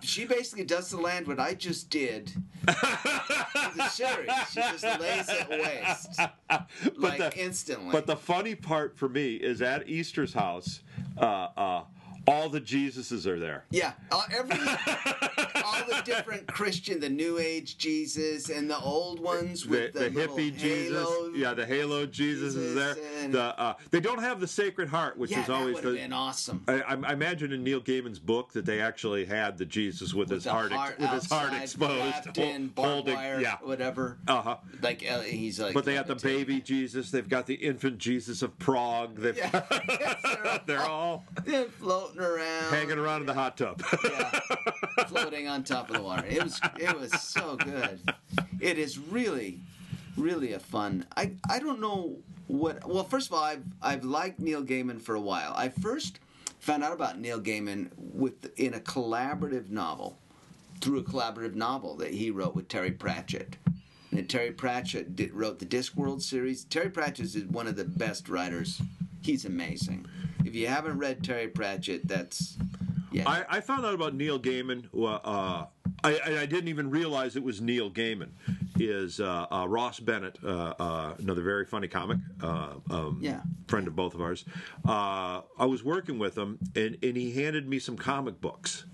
She 0.00 0.24
basically 0.24 0.64
does 0.64 0.90
the 0.90 0.96
land 0.96 1.26
what 1.26 1.38
I 1.38 1.54
just 1.54 1.90
did 1.90 2.32
in 2.70 3.76
the 3.76 3.88
series. 3.88 4.30
She 4.50 4.60
just 4.60 4.84
lays 5.00 5.28
it 5.28 5.48
waste. 5.48 6.20
Like 6.96 7.18
the- 7.18 7.32
instantly. 7.36 7.92
But 7.92 8.06
the 8.06 8.16
funny 8.16 8.54
part 8.54 8.96
for 8.96 9.08
me 9.08 9.34
is 9.36 9.62
at 9.62 9.88
Easter's 9.88 10.32
house, 10.34 10.80
uh, 11.18 11.24
uh, 11.56 11.82
all 12.30 12.48
the 12.48 12.60
Jesuses 12.60 13.26
are 13.26 13.38
there. 13.38 13.64
Yeah, 13.70 13.92
uh, 14.10 14.22
every 14.32 14.58
all 15.64 15.84
the 15.88 16.02
different 16.04 16.46
Christian, 16.46 17.00
the 17.00 17.08
New 17.08 17.38
Age 17.38 17.76
Jesus, 17.76 18.50
and 18.50 18.70
the 18.70 18.78
old 18.78 19.20
ones 19.20 19.66
with 19.66 19.92
the, 19.92 20.00
the, 20.00 20.10
little 20.10 20.36
hippie 20.36 20.56
Jesus, 20.56 21.08
yeah, 21.34 21.54
the 21.54 21.66
halo 21.66 22.06
Jesus, 22.06 22.54
is 22.54 22.74
there. 22.74 22.96
The 23.28 23.60
uh, 23.60 23.74
they 23.90 24.00
don't 24.00 24.20
have 24.20 24.40
the 24.40 24.46
Sacred 24.46 24.88
Heart, 24.88 25.18
which 25.18 25.30
yeah, 25.30 25.42
is 25.42 25.50
always 25.50 25.80
the, 25.80 25.92
been 25.92 26.12
awesome. 26.12 26.64
I, 26.68 26.82
I 26.82 27.12
imagine 27.12 27.52
in 27.52 27.64
Neil 27.64 27.80
Gaiman's 27.80 28.18
book 28.18 28.52
that 28.52 28.64
they 28.64 28.80
actually 28.80 29.24
had 29.24 29.58
the 29.58 29.66
Jesus 29.66 30.14
with, 30.14 30.30
his 30.30 30.44
the 30.44 30.52
heart, 30.52 30.72
ex- 30.72 30.98
with 30.98 31.10
his 31.10 31.28
heart 31.28 31.52
exposed, 31.54 32.26
wrapped 32.26 32.36
hol- 32.36 32.46
in 32.46 32.72
holding, 32.76 33.14
wire, 33.14 33.40
yeah, 33.40 33.56
whatever. 33.62 34.18
uh 34.28 34.42
huh. 34.42 34.56
Like 34.82 35.04
uh, 35.08 35.20
he's 35.20 35.58
like. 35.60 35.74
But 35.74 35.84
they 35.84 35.94
got 35.94 36.06
the 36.06 36.16
baby 36.16 36.60
Jesus. 36.60 37.10
They've 37.10 37.28
got 37.28 37.46
the 37.46 37.54
infant 37.54 37.98
Jesus 37.98 38.42
of 38.42 38.58
Prague. 38.58 39.16
They've, 39.16 39.36
Yeah, 39.36 39.50
they're, 40.44 40.60
they're 40.66 40.86
all 40.86 41.24
they're 41.44 41.66
floating 42.20 42.42
around, 42.42 42.70
hanging 42.70 42.98
around 42.98 43.20
in 43.22 43.26
the 43.26 43.34
hot 43.34 43.56
tub. 43.56 43.82
yeah, 44.04 44.40
floating 45.06 45.48
on 45.48 45.64
top 45.64 45.88
of 45.90 45.96
the 45.96 46.02
water. 46.02 46.26
It 46.26 46.42
was 46.42 46.60
it 46.78 46.98
was 46.98 47.12
so 47.20 47.56
good. 47.56 48.00
It 48.60 48.78
is 48.78 48.98
really, 48.98 49.60
really 50.16 50.52
a 50.52 50.58
fun. 50.60 51.06
I 51.16 51.32
I 51.48 51.58
don't 51.58 51.80
know 51.80 52.16
what. 52.46 52.86
Well, 52.86 53.04
first 53.04 53.28
of 53.28 53.34
all, 53.34 53.42
I've 53.42 53.64
I've 53.82 54.04
liked 54.04 54.40
Neil 54.40 54.62
Gaiman 54.62 55.00
for 55.00 55.14
a 55.14 55.20
while. 55.20 55.52
I 55.56 55.68
first 55.68 56.20
found 56.58 56.84
out 56.84 56.92
about 56.92 57.18
Neil 57.18 57.40
Gaiman 57.40 57.90
with 57.96 58.50
in 58.58 58.74
a 58.74 58.80
collaborative 58.80 59.70
novel, 59.70 60.18
through 60.80 60.98
a 60.98 61.04
collaborative 61.04 61.54
novel 61.54 61.96
that 61.96 62.12
he 62.12 62.30
wrote 62.30 62.54
with 62.54 62.68
Terry 62.68 62.92
Pratchett. 62.92 63.56
And 64.12 64.28
Terry 64.28 64.50
Pratchett 64.50 65.14
did, 65.14 65.32
wrote 65.32 65.60
the 65.60 65.66
Discworld 65.66 66.20
series. 66.20 66.64
Terry 66.64 66.90
Pratchett 66.90 67.26
is 67.26 67.44
one 67.44 67.68
of 67.68 67.76
the 67.76 67.84
best 67.84 68.28
writers. 68.28 68.82
He's 69.22 69.44
amazing. 69.44 70.06
If 70.44 70.54
you 70.54 70.66
haven't 70.66 70.98
read 70.98 71.22
Terry 71.22 71.48
Pratchett, 71.48 72.06
that's 72.08 72.56
yeah. 73.12 73.28
I, 73.28 73.44
I 73.48 73.60
found 73.60 73.84
out 73.84 73.94
about 73.94 74.14
Neil 74.14 74.38
Gaiman. 74.38 74.86
Uh, 74.94 75.04
uh, 75.06 75.66
I, 76.04 76.20
I 76.26 76.40
I 76.42 76.46
didn't 76.46 76.68
even 76.68 76.90
realize 76.90 77.36
it 77.36 77.42
was 77.42 77.60
Neil 77.60 77.90
Gaiman. 77.90 78.30
Is 78.82 79.20
uh, 79.20 79.46
uh, 79.50 79.66
Ross 79.68 80.00
Bennett, 80.00 80.38
uh, 80.42 80.72
uh, 80.78 81.14
another 81.18 81.42
very 81.42 81.66
funny 81.66 81.86
comic, 81.86 82.16
uh, 82.42 82.74
um, 82.88 83.18
Yeah. 83.20 83.42
friend 83.68 83.86
of 83.86 83.94
both 83.94 84.14
of 84.14 84.22
ours. 84.22 84.46
Uh, 84.88 85.42
I 85.58 85.66
was 85.66 85.84
working 85.84 86.18
with 86.18 86.38
him, 86.38 86.58
and, 86.74 86.96
and 87.02 87.14
he 87.14 87.32
handed 87.32 87.68
me 87.68 87.78
some 87.78 87.98
comic 87.98 88.40
books, 88.40 88.86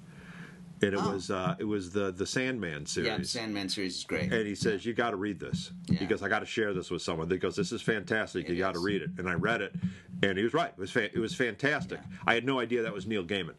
and 0.83 0.93
it 0.95 0.99
Oh. 1.01 1.13
was 1.13 1.31
uh, 1.31 1.57
it 1.59 1.65
was 1.65 1.91
the 1.91 2.13
the 2.13 2.27
Sandman 2.27 2.87
series. 2.87 3.09
yeah, 3.09 3.19
the 3.19 3.25
Sandman 3.25 3.69
series 3.69 3.97
is 3.99 4.05
great. 4.05 4.33
and 4.33 4.47
he 4.47 4.55
says 4.55 4.85
you 4.85 4.93
got 4.95 5.11
to 5.11 5.17
read 5.17 5.39
this 5.41 5.73
Yeah. 5.89 5.99
because 6.01 6.23
I 6.23 6.29
got 6.29 6.41
to 6.41 6.47
share 6.47 6.73
this 6.75 6.91
with 6.91 7.03
someone. 7.03 7.29
Goes, 7.29 7.57
"This 7.57 7.73
is 7.73 7.83
fantastic. 7.83 8.49
It 8.49 8.53
you 8.55 8.59
got 8.59 8.75
to 8.75 8.81
read 8.81 9.03
it." 9.03 9.11
And 9.19 9.29
I 9.29 9.35
read 9.35 9.61
it, 9.63 9.75
and 10.23 10.37
he 10.39 10.45
was 10.45 10.55
right. 10.55 10.71
It 10.71 10.79
was 10.79 10.91
fa- 10.91 11.15
it 11.15 11.19
was 11.19 11.35
fantastic. 11.35 12.01
I 12.27 12.35
had 12.35 12.45
no 12.45 12.61
idea 12.61 12.83
that 12.83 12.93
was 12.93 13.07
Neil 13.07 13.25
Gaiman. 13.25 13.55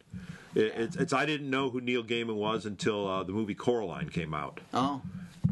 It, 0.54 0.72
it's, 0.76 0.96
it's 0.96 1.12
I 1.12 1.26
didn't 1.26 1.50
know 1.50 1.68
who 1.70 1.80
Neil 1.80 2.02
Gaiman 2.02 2.34
was 2.36 2.66
until 2.66 3.06
uh, 3.06 3.22
the 3.22 3.32
movie 3.32 3.54
Coraline 3.54 4.08
came 4.08 4.32
out, 4.34 4.60
oh, 4.72 5.02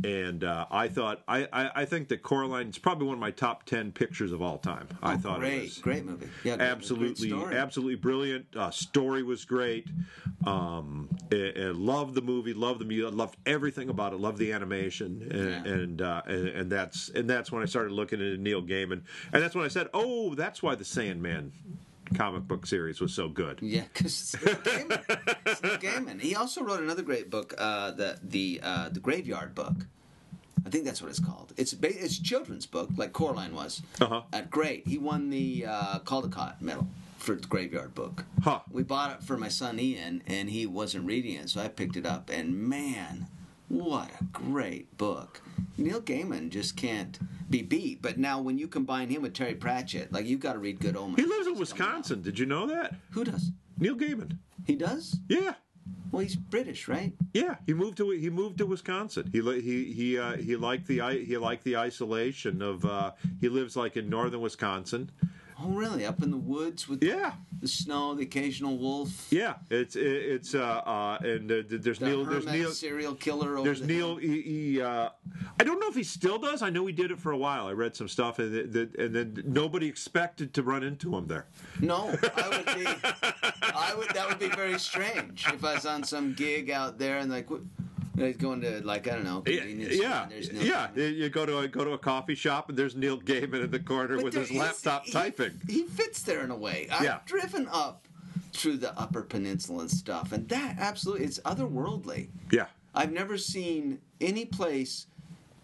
and 0.04 0.44
uh, 0.44 0.66
I 0.70 0.88
thought 0.88 1.22
I, 1.26 1.48
I 1.52 1.70
I 1.82 1.85
think 1.85 2.09
that 2.09 2.22
Coraline 2.22 2.68
is 2.68 2.78
probably 2.78 3.06
one 3.06 3.14
of 3.14 3.20
my 3.20 3.30
top 3.30 3.64
ten 3.64 3.92
pictures 3.92 4.32
of 4.32 4.42
all 4.42 4.59
time. 4.59 4.88
I 5.02 5.14
oh, 5.14 5.18
thought 5.18 5.40
great, 5.40 5.54
it 5.59 5.62
was 5.62 5.78
great 5.78 6.04
movie. 6.04 6.28
Yeah, 6.44 6.56
absolutely 6.59 7.32
absolutely 7.32 7.96
brilliant 7.96 8.46
uh, 8.56 8.70
story 8.70 9.22
was 9.22 9.44
great 9.44 9.87
um 10.46 11.09
I, 11.32 11.52
I 11.56 11.62
loved 11.70 12.14
the 12.14 12.22
movie 12.22 12.52
loved 12.54 12.80
the 12.80 12.85
music 12.85 13.14
loved 13.14 13.37
everything 13.46 13.88
about 13.88 14.12
it 14.12 14.20
loved 14.20 14.38
the 14.38 14.52
animation 14.52 15.26
and 15.30 15.66
Yeah. 15.66 15.72
and, 15.72 16.02
uh, 16.02 16.22
and 16.26 16.48
and 16.48 16.72
that's 16.72 17.09
and 17.11 17.28
that's 17.28 17.50
when 17.50 17.62
i 17.62 17.66
started 17.66 17.92
looking 17.92 18.20
into 18.20 18.37
neil 18.40 18.62
gaiman 18.62 19.02
and 19.32 19.42
that's 19.42 19.54
when 19.54 19.64
i 19.64 19.68
said 19.68 19.88
oh 19.94 20.35
that's 20.35 20.62
why 20.62 20.74
the 20.74 20.85
sandman 20.85 21.52
comic 22.14 22.46
book 22.46 22.66
series 22.66 23.00
was 23.00 23.12
so 23.12 23.28
good 23.28 23.58
Yeah, 23.62 23.84
because 23.92 24.34
it's 24.34 24.44
Neil 24.44 24.56
Gaiman. 24.56 25.36
It's 25.46 25.62
Neil 25.62 25.76
Gaiman. 25.78 26.20
He 26.20 26.34
also 26.34 26.62
wrote 26.62 26.80
another 26.80 27.02
great 27.02 27.30
book, 27.30 27.54
uh, 27.58 27.90
the 27.92 28.18
the 28.22 28.60
uh, 28.62 28.88
the 28.90 29.00
Graveyard 29.00 29.54
Book. 29.54 29.74
I 30.64 30.68
think 30.68 30.84
that's 30.84 31.00
what 31.00 31.10
it's 31.10 31.20
called. 31.20 31.52
It's 31.56 31.72
a, 31.72 31.76
it's 31.82 32.18
a 32.18 32.22
children's 32.22 32.66
book, 32.66 32.90
like 32.96 33.12
Coraline 33.12 33.54
was. 33.54 33.82
Uh-huh. 34.00 34.22
Uh, 34.32 34.42
great. 34.50 34.86
He 34.88 34.98
won 34.98 35.30
the 35.30 35.64
uh, 35.68 36.00
Caldecott 36.00 36.60
Medal 36.60 36.88
for 37.18 37.36
the 37.36 37.46
Graveyard 37.46 37.94
Book. 37.94 38.24
Huh. 38.42 38.60
We 38.70 38.82
bought 38.82 39.12
it 39.12 39.22
for 39.22 39.36
my 39.36 39.48
son 39.48 39.78
Ian, 39.78 40.22
and 40.26 40.50
he 40.50 40.66
wasn't 40.66 41.06
reading 41.06 41.36
it, 41.36 41.50
so 41.50 41.60
I 41.60 41.68
picked 41.68 41.96
it 41.96 42.04
up. 42.04 42.30
And 42.30 42.56
man, 42.58 43.28
what 43.68 44.11
a 44.20 44.24
great 44.24 44.96
book! 44.96 45.40
Neil 45.76 46.00
Gaiman 46.00 46.50
just 46.50 46.76
can't 46.76 47.18
be 47.50 47.62
beat. 47.62 48.00
But 48.02 48.18
now, 48.18 48.40
when 48.40 48.59
you 48.59 48.68
combine 48.68 49.09
him 49.09 49.22
with 49.22 49.35
Terry 49.35 49.55
Pratchett, 49.55 50.12
like 50.12 50.26
you've 50.26 50.40
got 50.40 50.55
to 50.55 50.59
read 50.59 50.81
Good 50.81 50.96
Omens. 50.96 51.16
he 51.20 51.26
lives 51.26 51.46
in 51.46 51.52
It's 51.61 51.72
coming 51.72 51.87
out. 51.92 51.96
wisconsin 51.98 52.22
did 52.22 52.38
you 52.38 52.46
know 52.46 52.66
that 52.66 52.94
Who 53.11 53.24
does? 53.24 53.50
neil 53.79 53.94
gaiman 53.94 54.38
He 54.66 54.74
does? 54.76 55.16
yeah 55.29 55.55
Well, 56.11 56.22
he's 56.22 56.37
British, 56.37 56.88
right? 56.88 57.12
Yeah, 57.35 57.57
he 57.66 57.74
moved 57.74 57.96
to 57.98 58.11
he 58.11 58.31
moved 58.31 58.59
to 58.59 58.66
Wisconsin. 58.66 59.29
He 59.33 59.40
he 59.61 59.92
he 59.92 60.18
uh, 60.18 60.37
he 60.37 60.57
liked 60.57 60.87
the 60.87 61.00
he 61.24 61.37
liked 61.37 61.64
the 61.64 61.76
isolation 61.76 62.62
of 62.62 62.85
uh, 62.85 63.12
he 63.40 63.48
lives 63.48 63.76
like 63.76 63.96
in 63.96 64.09
northern 64.09 64.40
Wisconsin, 64.40 65.11
Oh, 65.58 65.68
really? 65.70 66.04
Up 66.04 66.22
in 66.22 66.30
the 66.30 66.36
woods 66.36 66.86
with 66.86 67.02
Yeah. 67.02 67.32
the 67.60 67.68
snow, 67.68 68.14
the 68.14 68.24
occasional 68.24 68.76
wolf, 68.76 69.26
Yeah, 69.30 69.54
it's 69.70 69.96
it, 69.96 70.02
it's 70.06 70.54
uh, 70.54 70.60
uh 70.62 71.18
and 71.22 71.50
uh, 71.50 71.62
there's 71.68 71.98
the 71.98 72.06
Neil 72.06 72.24
there's 72.26 72.44
Neil 72.44 72.70
serial 72.72 73.14
killer 73.14 73.56
over 73.56 73.64
there's 73.64 73.80
the 73.80 73.86
Neil 73.86 74.16
he, 74.16 74.42
he 74.42 74.80
uh 74.82 75.08
I 75.58 75.64
don't 75.64 75.80
know 75.80 75.88
if 75.88 75.94
he 75.94 76.02
still 76.02 76.38
does. 76.38 76.60
I 76.60 76.68
know 76.68 76.84
he 76.86 76.92
did 76.92 77.10
it 77.10 77.18
for 77.18 77.32
a 77.32 77.38
while. 77.38 77.66
I 77.66 77.72
read 77.72 77.96
some 77.96 78.08
stuff 78.08 78.38
and 78.38 78.72
that- 78.72 78.94
and 78.96 79.14
then 79.14 79.42
nobody 79.46 79.86
expected 79.86 80.52
to 80.54 80.62
run 80.62 80.82
into 80.82 81.16
him 81.16 81.26
there. 81.26 81.46
No, 81.80 82.14
I 82.36 82.48
would 82.48 82.66
be. 82.76 82.86
I 83.62 83.94
would. 83.96 84.08
That 84.10 84.28
would 84.28 84.38
be 84.38 84.48
very 84.48 84.78
strange 84.78 85.46
if 85.46 85.64
I 85.64 85.74
was 85.74 85.86
on 85.86 86.04
some 86.04 86.34
gig 86.34 86.70
out 86.70 86.98
there 86.98 87.18
and 87.18 87.30
like, 87.30 87.50
what, 87.50 87.60
like 88.16 88.38
going 88.38 88.61
to 88.62 88.81
like 88.85 89.09
I 89.09 89.12
don't 89.12 89.24
know. 89.24 89.42
Yeah, 89.46 89.64
yeah, 89.64 90.22
and 90.24 90.52
Neil 90.52 90.64
yeah. 90.64 90.88
You 90.94 91.29
go 91.29 91.46
to 91.46 91.59
a, 91.59 91.68
go 91.68 91.85
to 91.85 91.92
a 91.92 91.98
coffee 91.98 92.35
shop 92.35 92.68
and 92.68 92.79
there's 92.79 92.96
Neil 92.96 93.18
Gaiman 93.20 93.64
in 93.64 93.70
the 93.70 93.79
corner 93.79 94.16
But 94.16 94.24
with 94.24 94.35
his 94.35 94.50
laptop 94.52 95.05
he- 95.05 95.12
typing. 95.12 95.61
He 95.68 95.85
fits 95.85 96.22
there 96.22 96.42
in 96.42 96.50
a 96.50 96.57
way. 96.57 96.88
I've 96.90 97.02
Yeah. 97.05 97.18
driven 97.26 97.68
up 97.70 98.07
through 98.52 98.79
the 98.79 98.98
Upper 98.98 99.22
Peninsula 99.22 99.81
and 99.81 99.90
stuff, 99.90 100.33
and 100.33 100.48
that 100.48 100.76
absolutely 100.79 101.26
it's 101.26 101.38
otherworldly. 101.40 102.29
Yeah, 102.50 102.66
I've 102.94 103.12
never 103.12 103.37
seen 103.37 104.00
any 104.20 104.44
place 104.46 105.07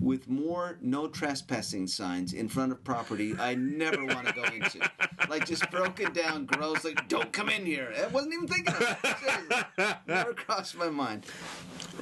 with 0.02 0.28
more 0.28 0.76
no 0.80 1.06
trespassing 1.06 1.86
signs 1.86 2.32
in 2.32 2.48
front 2.48 2.72
of 2.72 2.82
property 2.82 3.34
I 3.38 3.54
never 3.54 4.04
want 4.04 4.26
to 4.26 4.34
go 4.34 4.42
into. 4.42 4.80
Like 5.28 5.46
just 5.46 5.70
broken 5.70 6.12
down, 6.12 6.46
gross, 6.46 6.84
like 6.84 7.08
don't 7.08 7.32
come 7.32 7.48
in 7.48 7.64
here. 7.64 7.94
I 7.96 8.08
wasn't 8.08 8.34
even 8.34 8.48
thinking 8.48 8.74
of 8.74 9.64
it. 9.78 9.96
Never 10.06 10.34
crossed 10.34 10.76
my 10.76 10.90
mind. 10.90 11.26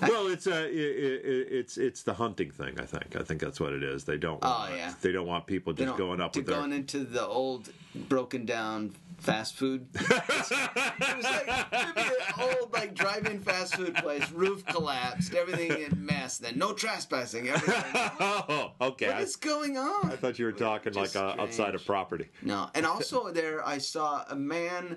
well, 0.00 0.26
it's 0.28 0.46
uh, 0.46 0.52
i 0.52 0.56
i 0.56 0.68
it's 0.70 1.76
it's 1.76 2.02
the 2.02 2.14
hunting 2.14 2.50
thing. 2.50 2.80
I 2.80 2.86
think. 2.86 3.16
I 3.16 3.22
think 3.22 3.40
that's 3.40 3.60
what 3.60 3.72
it 3.72 3.82
is. 3.82 4.04
They 4.04 4.16
don't. 4.16 4.38
Oh, 4.42 4.48
want, 4.48 4.76
yeah. 4.76 4.94
They 5.02 5.12
don't 5.12 5.26
want 5.26 5.46
people 5.46 5.72
just 5.74 5.96
going 5.96 6.20
up 6.20 6.32
to 6.32 6.38
with 6.38 6.46
their. 6.46 6.56
going 6.56 6.72
into 6.72 7.04
the 7.04 7.26
old 7.26 7.70
broken 7.94 8.46
down 8.46 8.94
fast 9.20 9.54
food. 9.56 9.86
it 9.94 11.16
was 11.16 11.24
like 11.24 11.48
an 11.72 12.14
old 12.40 12.72
like 12.72 12.94
drive-in 12.94 13.40
fast 13.40 13.76
food 13.76 13.94
place, 13.94 14.30
roof 14.32 14.64
collapsed, 14.66 15.34
everything 15.34 15.82
in 15.82 16.04
mess. 16.04 16.38
Then 16.38 16.58
no 16.58 16.72
trespassing. 16.72 17.48
Everything. 17.48 17.84
oh, 18.20 18.72
okay. 18.80 19.08
What 19.08 19.16
I, 19.16 19.20
is 19.20 19.36
going 19.36 19.76
on? 19.76 20.10
I 20.10 20.16
thought 20.16 20.38
you 20.38 20.46
were 20.46 20.52
talking 20.52 20.94
like 20.94 21.14
uh, 21.14 21.36
outside 21.38 21.74
of 21.74 21.84
property. 21.84 22.28
No, 22.42 22.70
and 22.74 22.86
also 22.86 23.30
there 23.30 23.66
I 23.66 23.78
saw 23.78 24.24
a 24.28 24.36
man 24.36 24.96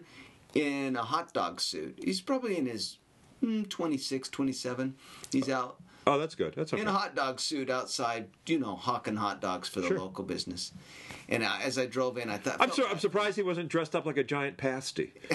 in 0.53 0.95
a 0.95 1.03
hot 1.03 1.33
dog 1.33 1.59
suit. 1.59 1.99
He's 2.03 2.21
probably 2.21 2.57
in 2.57 2.65
his 2.65 2.97
mm, 3.43 3.67
26, 3.69 4.29
27. 4.29 4.95
He's 5.31 5.49
out 5.49 5.77
Oh, 6.05 6.19
that's 6.19 6.35
good. 6.35 6.53
That's 6.55 6.73
okay. 6.73 6.81
in 6.81 6.87
a 6.87 6.91
hot 6.91 7.15
dog 7.15 7.39
suit 7.39 7.69
outside, 7.69 8.27
you 8.45 8.59
know, 8.59 8.75
hawking 8.75 9.15
hot 9.15 9.41
dogs 9.41 9.69
for 9.69 9.81
the 9.81 9.87
Sure. 9.87 9.99
local 9.99 10.23
business. 10.23 10.71
And 11.29 11.43
as 11.43 11.77
I 11.77 11.85
drove 11.85 12.17
in, 12.17 12.29
I 12.29 12.37
thought, 12.37 12.57
I'm, 12.59 12.71
sur- 12.71 12.87
I'm 12.89 12.99
surprised 12.99 13.37
he 13.37 13.43
wasn't 13.43 13.69
dressed 13.69 13.95
up 13.95 14.05
like 14.05 14.17
a 14.17 14.23
giant 14.23 14.57
pasty. 14.57 15.13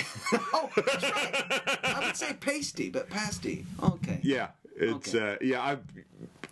oh, 0.52 0.68
that's 0.76 1.02
right. 1.02 1.78
I 1.84 2.06
would 2.06 2.16
say 2.16 2.34
pasty, 2.38 2.90
but 2.90 3.08
pasty. 3.08 3.64
Okay. 3.82 4.20
Yeah, 4.22 4.48
it's 4.76 5.14
Okay. 5.14 5.34
uh, 5.34 5.36
yeah. 5.40 5.64
I've 5.64 5.80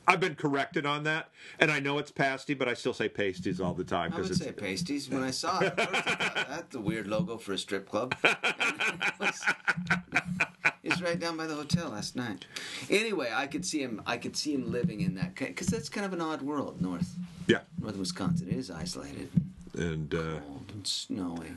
I've 0.08 0.20
been 0.20 0.36
corrected 0.36 0.86
on 0.86 1.02
that, 1.04 1.30
and 1.58 1.70
I 1.70 1.80
know 1.80 1.98
it's 1.98 2.12
pasty, 2.12 2.54
but 2.54 2.68
I 2.68 2.74
still 2.74 2.94
say 2.94 3.08
pasties 3.08 3.60
all 3.60 3.74
the 3.74 3.84
time 3.84 4.12
I 4.12 4.16
would 4.16 4.22
because 4.22 4.38
say 4.38 4.48
it's 4.50 4.60
pasties. 4.60 5.10
When 5.10 5.22
I 5.22 5.32
saw 5.32 5.58
it, 5.60 5.74
I 5.76 5.84
thought, 5.84 6.46
that's 6.48 6.74
a 6.76 6.80
weird 6.80 7.08
logo 7.08 7.36
for 7.36 7.52
a 7.52 7.58
strip 7.58 7.88
club. 7.88 8.14
it's 10.86 11.02
right 11.02 11.18
down 11.18 11.36
by 11.36 11.46
the 11.46 11.54
hotel 11.54 11.90
last 11.90 12.16
night. 12.16 12.46
Anyway, 12.88 13.30
I 13.34 13.46
could 13.46 13.64
see 13.64 13.82
him. 13.82 14.02
I 14.06 14.16
could 14.16 14.36
see 14.36 14.54
him 14.54 14.70
living 14.70 15.00
in 15.00 15.14
that 15.16 15.34
because 15.34 15.66
that's 15.66 15.88
kind 15.88 16.06
of 16.06 16.12
an 16.12 16.20
odd 16.20 16.42
world, 16.42 16.80
north 16.80 17.14
yeah, 17.46 17.60
north 17.80 17.96
Wisconsin. 17.96 18.48
It 18.48 18.56
is 18.56 18.70
isolated, 18.70 19.30
and 19.74 20.14
uh, 20.14 20.40
cold, 20.40 20.72
and 20.72 20.86
snowy. 20.86 21.52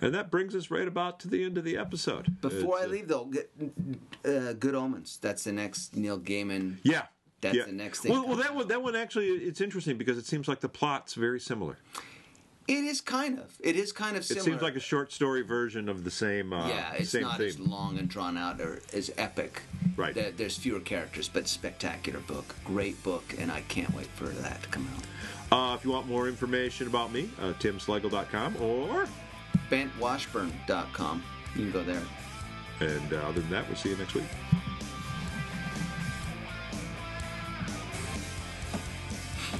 and 0.00 0.14
that 0.14 0.30
brings 0.30 0.54
us 0.54 0.70
right 0.70 0.86
about 0.88 1.20
to 1.20 1.28
the 1.28 1.44
end 1.44 1.58
of 1.58 1.64
the 1.64 1.76
episode. 1.76 2.40
Before 2.40 2.76
It's, 2.78 2.84
I 2.84 2.86
uh, 2.86 2.88
leave, 2.88 3.08
though, 3.08 3.24
get, 3.24 3.50
uh, 4.24 4.52
Good 4.54 4.74
Omens. 4.74 5.18
That's 5.20 5.44
the 5.44 5.52
next 5.52 5.96
Neil 5.96 6.18
Gaiman. 6.18 6.78
yeah. 6.82 7.06
That's 7.40 7.56
yeah. 7.56 7.64
the 7.64 7.72
next 7.72 8.00
thing 8.00 8.10
Well, 8.10 8.26
well, 8.26 8.36
that 8.38 8.54
one, 8.54 8.68
that 8.68 8.82
one 8.82 8.96
actually, 8.96 9.26
it's 9.28 9.60
interesting 9.60 9.98
because 9.98 10.16
it 10.16 10.24
seems 10.24 10.48
like 10.48 10.60
the 10.60 10.68
plot's 10.70 11.12
very 11.12 11.38
similar. 11.38 11.76
It 12.66 12.84
is 12.84 13.00
kind 13.02 13.38
of. 13.38 13.44
It 13.60 13.76
is 13.76 13.92
kind 13.92 14.16
of 14.16 14.22
It 14.30 14.40
seems 14.40 14.62
like 14.62 14.74
a 14.74 14.80
short 14.80 15.12
story 15.12 15.42
version 15.42 15.88
of 15.88 16.02
the 16.02 16.10
same. 16.10 16.52
Uh, 16.52 16.68
Yeah, 16.68 16.94
it's 16.94 17.10
same 17.10 17.22
not 17.22 17.36
theme. 17.38 17.48
as 17.48 17.58
long 17.58 17.98
and 17.98 18.08
drawn 18.08 18.38
out 18.38 18.60
or 18.60 18.80
as 18.94 19.10
epic. 19.18 19.60
Right. 19.96 20.14
There- 20.14 20.30
There's 20.32 20.56
fewer 20.56 20.80
characters, 20.80 21.28
but 21.28 21.46
spectacular 21.46 22.20
book. 22.20 22.54
Great 22.64 23.02
book, 23.02 23.34
and 23.38 23.52
I 23.52 23.60
can't 23.62 23.92
wait 23.94 24.06
for 24.14 24.26
that 24.26 24.62
to 24.62 24.68
come 24.70 24.88
out. 24.96 25.04
Uh, 25.52 25.74
if 25.74 25.84
you 25.84 25.90
want 25.90 26.08
more 26.08 26.26
information 26.26 26.86
about 26.86 27.12
me, 27.12 27.28
uh, 27.40 27.52
timslegel.com 27.60 28.56
or. 28.56 29.06
BentWashburn.com. 29.70 31.22
You 31.54 31.62
can 31.62 31.72
go 31.72 31.82
there. 31.84 32.02
And 32.80 33.12
uh, 33.12 33.16
other 33.28 33.40
than 33.40 33.50
that, 33.50 33.66
we'll 33.68 33.76
see 33.76 33.90
you 33.90 33.96
next 33.96 34.14
week. 34.14 34.24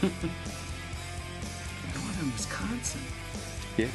Wisconsin. 2.33 3.01
Yeah. 3.77 3.89